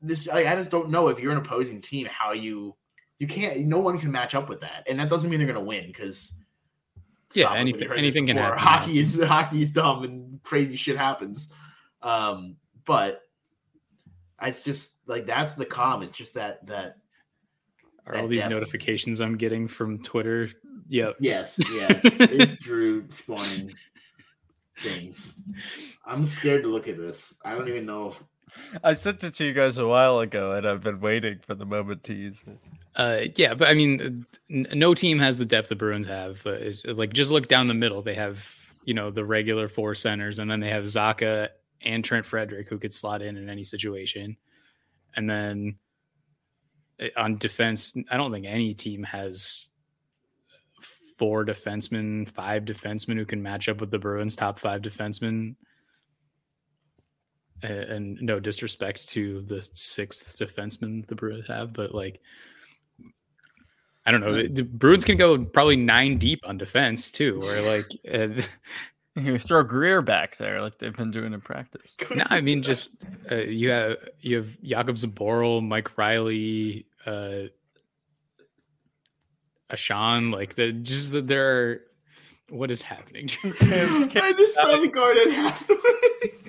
[0.00, 2.74] this, I just don't know if you're an opposing team how you
[3.22, 3.60] you can't.
[3.60, 5.86] No one can match up with that, and that doesn't mean they're going to win
[5.86, 6.34] because.
[7.34, 8.58] Yeah, anything- anything can happen.
[8.58, 11.48] Hockey is hockey is dumb and crazy shit happens.
[12.02, 13.22] Um, but
[14.42, 16.02] it's just like that's the calm.
[16.02, 16.96] It's just that that
[18.06, 18.50] Are all these depth.
[18.50, 20.50] notifications I'm getting from Twitter?
[20.88, 21.16] Yep.
[21.20, 23.72] yes, yes, it's Drew spawning
[24.80, 25.32] things.
[26.04, 27.34] I'm scared to look at this.
[27.44, 28.08] I don't even know.
[28.08, 28.22] If,
[28.84, 31.64] I sent it to you guys a while ago, and I've been waiting for the
[31.64, 32.58] moment to use it.
[32.96, 36.44] Uh, yeah, but I mean, n- no team has the depth the Bruins have.
[36.46, 38.02] Uh, like, just look down the middle.
[38.02, 38.46] They have,
[38.84, 41.48] you know, the regular four centers, and then they have Zacha
[41.84, 44.36] and Trent Frederic who could slot in in any situation.
[45.16, 45.76] And then
[47.00, 49.68] uh, on defense, I don't think any team has
[51.18, 55.54] four defensemen, five defensemen who can match up with the Bruins' top five defensemen.
[57.62, 62.20] A- And no disrespect to the sixth defenseman the Bruins have, but like,
[64.04, 64.32] I don't know.
[64.34, 68.42] The, the Bruins can go probably nine deep on defense too, or like, uh,
[69.14, 71.94] You throw Greer back there, like they've been doing in practice.
[72.14, 72.90] no, I mean just
[73.30, 77.42] uh, you have you have Jakub Zboril, Mike Reilly, uh,
[79.70, 81.80] Ahcan, like the just that there are.
[82.48, 83.30] What is happening?
[83.44, 86.41] I just saw the Garnet Hathaway.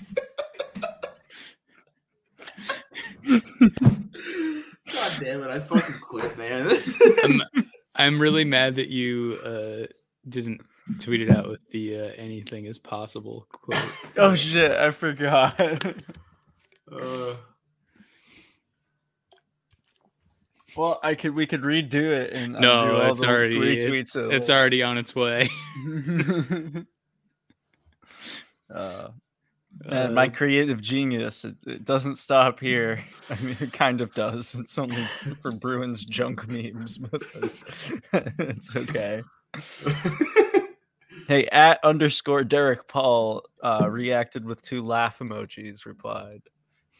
[3.27, 5.49] God damn it!
[5.49, 6.77] I fucking quit, man.
[7.23, 7.41] I'm,
[7.95, 9.87] I'm really mad that you uh,
[10.27, 10.61] didn't
[10.99, 13.79] tweet it out with the uh, "anything is possible" quote.
[14.17, 15.59] Oh shit, I forgot.
[16.91, 17.33] Uh,
[20.75, 22.71] Well, I could we could redo it and No,
[23.01, 24.15] all it's the already- retweets.
[24.15, 25.49] of It's already on its way.
[28.73, 29.07] uh,
[29.89, 33.03] and my Uh, creative genius, it, it doesn't stop here.
[33.29, 34.55] I mean, it kind of does.
[34.55, 35.07] It's only
[35.41, 37.63] for Bruins junk memes, but it's,
[38.13, 39.23] it's okay.
[41.27, 45.85] Hey, at underscore Derek Paul uh, reacted with two laugh emojis.
[45.85, 46.41] Replied,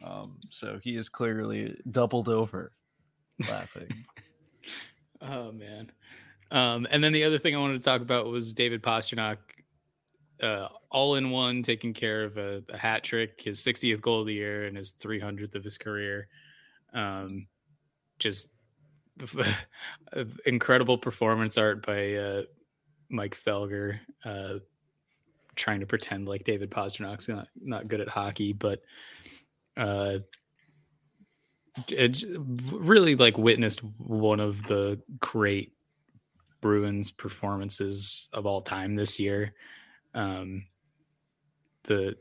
[0.02, 2.72] um, so he is clearly doubled over
[3.50, 3.90] laughing.
[5.22, 5.92] Oh man.
[6.52, 9.38] Um, and then the other thing I wanted to talk about was David Pastrnak,
[10.42, 14.28] uh, all in one, taking care of a, a hat trick, his 60th goal of
[14.28, 16.28] the year, and his 300th of his career.
[16.94, 17.48] Um,
[18.20, 18.50] just
[20.46, 22.44] incredible performance art by uh,
[23.10, 24.60] Mike Felger, uh,
[25.56, 28.82] trying to pretend like David Pastrnak's not not good at hockey, but
[29.76, 30.20] uh,
[31.90, 32.24] it's
[32.72, 35.74] really like witnessed one of the great
[36.62, 39.54] Bruins performances of all time this year.
[40.14, 40.66] Um,
[41.84, 42.16] the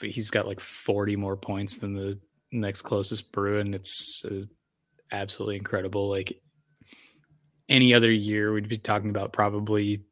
[0.00, 2.18] he's got like 40 more points than the
[2.50, 3.74] next closest Bruin.
[3.74, 4.44] It's uh,
[5.10, 6.08] absolutely incredible.
[6.08, 6.40] Like
[7.68, 10.04] any other year, we'd be talking about probably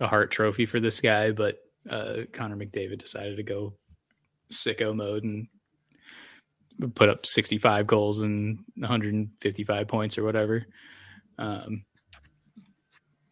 [0.00, 1.58] a Hart Trophy for this guy, but
[1.88, 3.74] uh, Connor McDavid decided to go
[4.52, 5.48] sicko mode and
[6.94, 10.66] put up 65 goals and 155 points or whatever.
[11.38, 11.84] Um,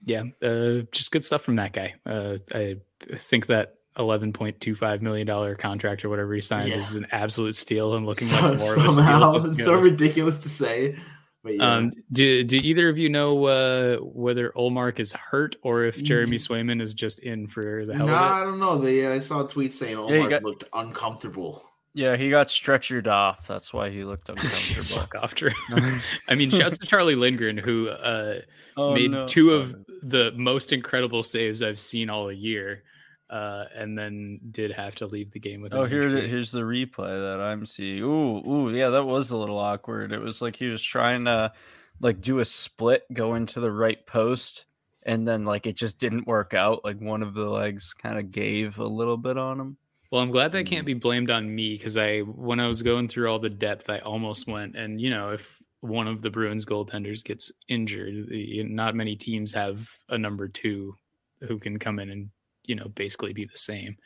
[0.07, 1.95] yeah, uh, just good stuff from that guy.
[2.05, 2.77] Uh, I
[3.17, 6.77] think that 11.25 million dollar contract or whatever he signed Yeah.
[6.79, 7.95] is an absolute steal.
[7.95, 9.53] I'm looking so- like more of a somehow, steal.
[9.53, 10.97] it's so ridiculous to say.
[11.43, 11.75] But yeah.
[11.77, 16.39] Um, do, do either of you know uh, whether Ullmark is hurt or if Jeremy
[16.39, 18.79] Swayman is just in for the hell no, hell I don't know.
[18.79, 21.63] They, I saw a tweet saying Yeah, got- looked uncomfortable.
[21.97, 23.47] Yeah, he got stretchered off.
[23.47, 24.85] That's why he looked uncomfortable.
[25.01, 25.51] Fuck off, Drew.
[26.29, 28.41] I mean, shouts to Charlie Lindgren who uh,
[28.77, 29.27] Oh, made no.
[29.27, 32.83] two of the most incredible saves I've seen all year,
[33.31, 35.75] uh, and then did have to leave the game with.
[35.75, 38.03] Oh, here it- here's the replay that I'm seeing.
[38.03, 40.13] Ooh, ooh, yeah, that was a little awkward.
[40.13, 41.53] It was like he was trying to
[42.01, 44.67] like do a split, go into the right post,
[45.07, 46.85] and then like it just didn't work out.
[46.85, 49.77] Like one of the legs kind of gave a little bit on him.
[50.11, 53.09] Well, I'm glad that can't be blamed on me because I, when I was going
[53.09, 54.77] through all the depth, I almost went.
[54.77, 59.91] And you know, if one of the Bruins goaltenders gets injured, not many teams have
[60.11, 60.97] a number two
[61.41, 62.31] who can come in and
[62.67, 63.97] you know basically be the same.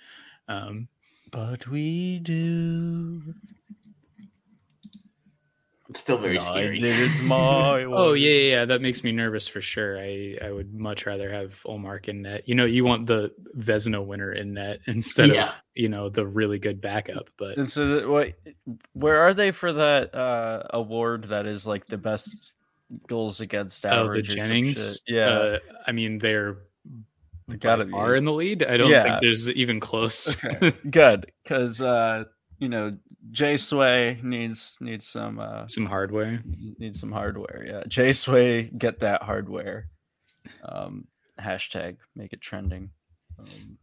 [0.49, 0.89] Um,
[1.31, 3.35] But we do.
[5.91, 6.81] It's still very And I scary.
[6.81, 9.99] did my oh yeah, yeah, yeah, that makes me nervous for sure.
[9.99, 12.47] I I would much rather have Ullmark in net.
[12.47, 15.49] You know, you want the Vezina winner in net instead Yeah.
[15.49, 17.31] of you know the really good backup.
[17.39, 18.35] But And so, what?
[18.93, 21.29] Where are they for that uh, award?
[21.29, 22.57] That is like the best
[23.07, 24.29] goals against average?
[24.31, 24.75] oh, the average.
[24.75, 25.03] Jennings.
[25.07, 26.59] Yeah, Uh, I mean they're
[27.61, 27.93] Gotta be.
[27.93, 28.63] far in the lead.
[28.65, 29.05] I don't Yeah.
[29.05, 30.37] think there's even close.
[30.45, 30.73] Okay.
[30.91, 32.25] good because uh,
[32.59, 32.97] you know
[33.31, 36.43] Jay Sway needs needs some uh, Some hardware.
[36.79, 37.65] needs some hardware.
[37.67, 39.89] Yeah, Jay Sway, get that hardware.
[40.65, 41.07] Um,
[41.41, 42.91] hashtag make it trending.
[43.39, 43.79] Um,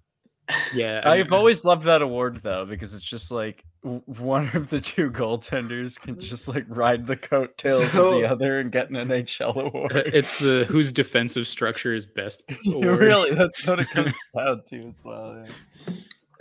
[0.74, 4.70] Yeah, I I've mean, always loved that award though because it's just like one of
[4.70, 8.90] the two goaltenders can just like ride the coattails So- of the other and get
[8.90, 9.92] an NHL uh, award.
[10.14, 12.44] it's the whose defensive structure is best.
[12.68, 13.00] award.
[13.00, 15.46] really, that's what it comes down to as well.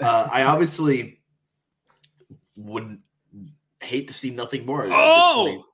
[0.00, 0.06] yeah.
[0.06, 1.20] uh, I obviously
[2.56, 2.98] would
[3.80, 4.86] hate to see nothing more.
[4.88, 5.64] Oh!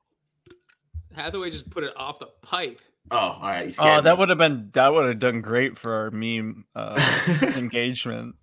[1.14, 2.80] Hathaway just put it off the pipe.
[3.11, 3.66] Oh, all right.
[3.66, 6.64] You scared Oh, that would have been that would have done great for our meme
[6.76, 7.01] uh,
[7.57, 8.36] engagement.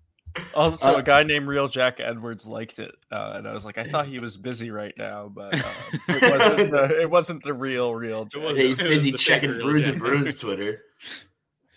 [0.54, 3.76] Also, Uh, a guy named Real Jack Edwards liked it, uh, and I was like,
[3.78, 5.72] I thought he was busy right now, but uh,
[6.08, 6.70] it wasn't.
[6.70, 8.24] The, it wasn't the real, real.
[8.26, 8.42] Jack.
[8.42, 8.66] wasn't.
[8.66, 10.02] He's It busy the checking fake Bruins and Jack.
[10.02, 10.82] Bruins Twitter.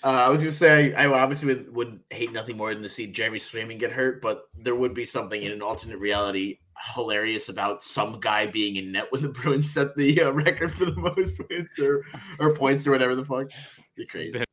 [0.03, 3.07] Uh, I was gonna say I obviously would, would hate nothing more than to see
[3.07, 6.57] Jeremy Swayman get hurt, but there would be something in an alternate reality
[6.95, 10.85] hilarious about some guy being in net when the Bruins set the uh, record for
[10.85, 12.03] the most wins or,
[12.39, 13.49] or points or whatever the fuck.
[13.95, 14.43] Be crazy.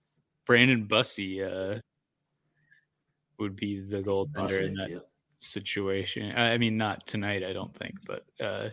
[0.47, 1.81] Brandon Bussi uh,
[3.39, 4.99] would be the goaltender in that yeah.
[5.39, 6.33] situation.
[6.33, 8.71] I I mean, not tonight, I don't think, but uh,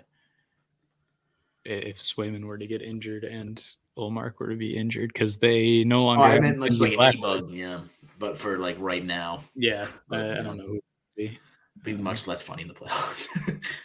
[1.63, 3.61] if Swayman were to get injured and
[3.97, 6.23] Ullmark were to be injured, because they no Oh, longer.
[6.23, 7.79] I meant like, like an e-bug, yeah.
[8.19, 10.41] But for like right now, Yeah, I, I Yeah.
[10.43, 10.75] don't know who.
[10.75, 10.83] it
[11.17, 11.39] would Be.
[11.85, 13.27] Be much less funny in the playoffs.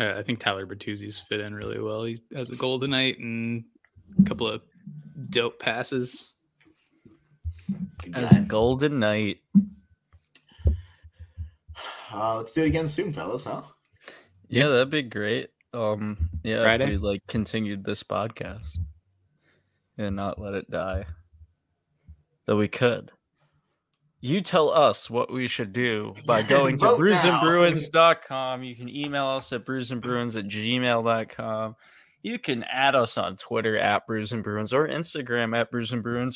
[0.00, 2.04] Uh, I think Tyler Bertuzzi's fit in really well.
[2.04, 3.64] He has a goal tonight and
[4.16, 4.62] a couple of
[5.28, 6.34] dope passes.
[8.14, 8.38] As.
[8.46, 9.38] Golden Knight.
[12.12, 13.44] Uh, let's do it again soon, fellas.
[13.44, 13.62] Huh?
[14.48, 15.50] Yeah, that'd be great.
[15.74, 16.84] Um, yeah, Friday?
[16.84, 18.78] if we like continued this podcast
[19.98, 21.06] and not let it die.
[22.46, 23.10] Though we could.
[24.20, 28.64] You tell us what we should do by going to brewsandbruins.com.
[28.64, 31.76] You can email us at brewsandbruins at gmail.com.
[32.22, 35.92] You can add us on Twitter at Brews or Instagram at Brews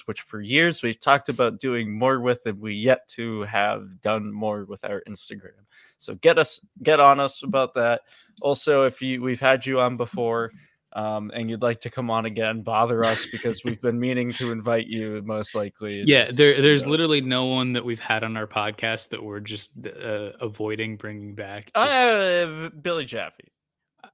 [0.06, 4.32] which for years we've talked about doing more with, and we yet to have done
[4.32, 5.66] more with our Instagram.
[5.98, 8.02] So get us, get on us about that.
[8.40, 10.52] Also, if you we've had you on before,
[10.94, 14.52] um, and you'd like to come on again, bother us because we've been meaning to
[14.52, 15.22] invite you.
[15.24, 16.90] Most likely, Yeah, Just, there, there's you know.
[16.92, 21.34] literally no one that we've had on our podcast that we're just uh, avoiding bringing
[21.34, 21.70] back.
[21.74, 23.44] Just- Uh, Billy Jaffe.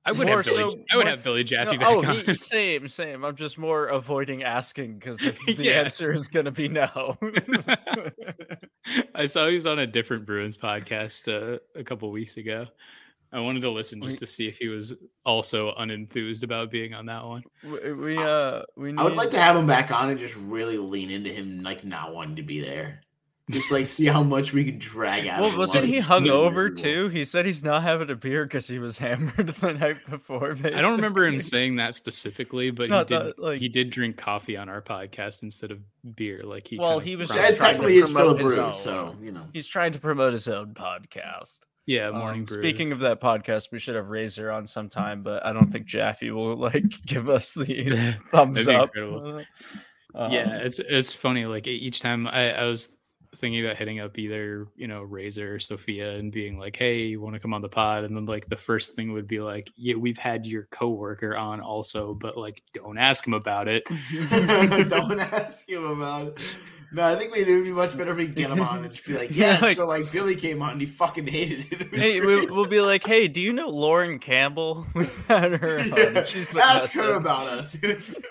[0.05, 0.57] I would more have Billy.
[0.59, 2.25] so- I would more- have Billy Jaffe No, back oh, on.
[2.25, 3.25] he, same, same.
[3.25, 5.73] I'm just more avoiding asking because the Yeah.
[5.81, 7.19] answer is going to be no.
[9.15, 12.67] I saw he was on a different Bruins podcast uh, a couple weeks ago.
[13.33, 16.95] I wanted to listen just We- to see if he was also unenthused about being
[16.95, 17.43] on that one.
[17.63, 20.37] we, we uh we need I would like to have him back on and just
[20.37, 23.03] really lean into him like not wanting to be there.
[23.51, 25.41] Just like see how much we can drag out.
[25.41, 27.09] Well, him wasn't he he's really hungover too?
[27.09, 30.53] He said he's not having a beer because he was hammered the night before.
[30.65, 33.19] I don't remember him saying that specifically, but No, he did.
[33.23, 35.81] that, like- he did drink coffee on our podcast instead of
[36.15, 36.43] beer.
[36.45, 36.79] Like he.
[36.79, 38.73] Well, he was promised That trying to technically is still a promote his brew, own.
[38.75, 39.45] so you know.
[39.55, 41.61] He's trying to promote his own podcast.
[41.89, 42.59] Yeah, morning Um, brew.
[42.59, 46.31] speaking of that podcast, we should have Razor on sometime, but I don't think Jaffe
[46.31, 48.91] will like give us the thumbs up.
[48.95, 49.43] incredible.
[50.15, 51.47] Um, yeah, it's it's funny.
[51.47, 52.91] Like each time I, I was
[53.37, 57.21] thinking about hitting up either you know Razor or Sophia and being like, "Hey, you
[57.21, 59.71] want to come on the pod?" And then like the first thing would be like,
[59.77, 63.85] "Yeah, we've had your coworker on also, but like don't ask him about it."
[64.89, 66.57] Don't ask him about it.
[66.91, 69.05] No, I think it would be much better if we get him on and just
[69.07, 71.81] be like, Yeah, yeah, like- so like Billy came on and he fucking hated it.
[71.93, 74.87] It Hey, we, we'll be like, hey, do you know Lauren Campbell?
[74.95, 75.79] We had her.
[75.81, 75.89] on.
[76.15, 77.17] Yeah, She's been ask her messing.
[77.17, 77.77] about us.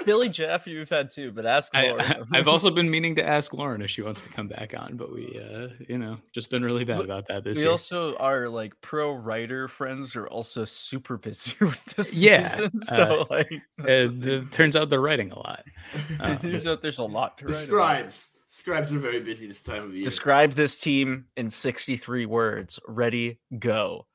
[0.06, 0.76] Billy Jaffe.
[0.76, 2.02] We've had too, but ask Lauren.
[2.02, 4.87] I, I've also been meaning to ask Lauren if she wants to come back on,
[4.94, 7.72] but we, uh, you know, just been really bad about that this we year.
[7.72, 12.80] also are like pro writer friends are also super busy with this Yeah, season.
[12.80, 15.64] So like, Uh, that's the the, turns out they're writing a lot.
[15.94, 17.58] it Uh, turns out there's a lot to the write.
[17.58, 17.68] about.
[17.68, 18.28] scribes.
[18.50, 20.04] Scribes are very busy this time of year.
[20.04, 22.80] Describe this team in 63 words.
[22.88, 24.08] Ready, go.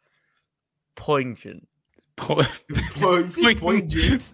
[0.97, 1.69] Poignant.
[2.17, 2.43] po-
[3.01, 4.33] Well, you see, poignant.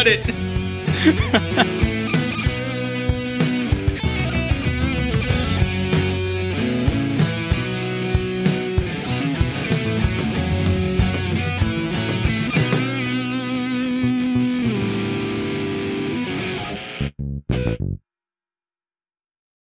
[0.00, 1.90] Cut it.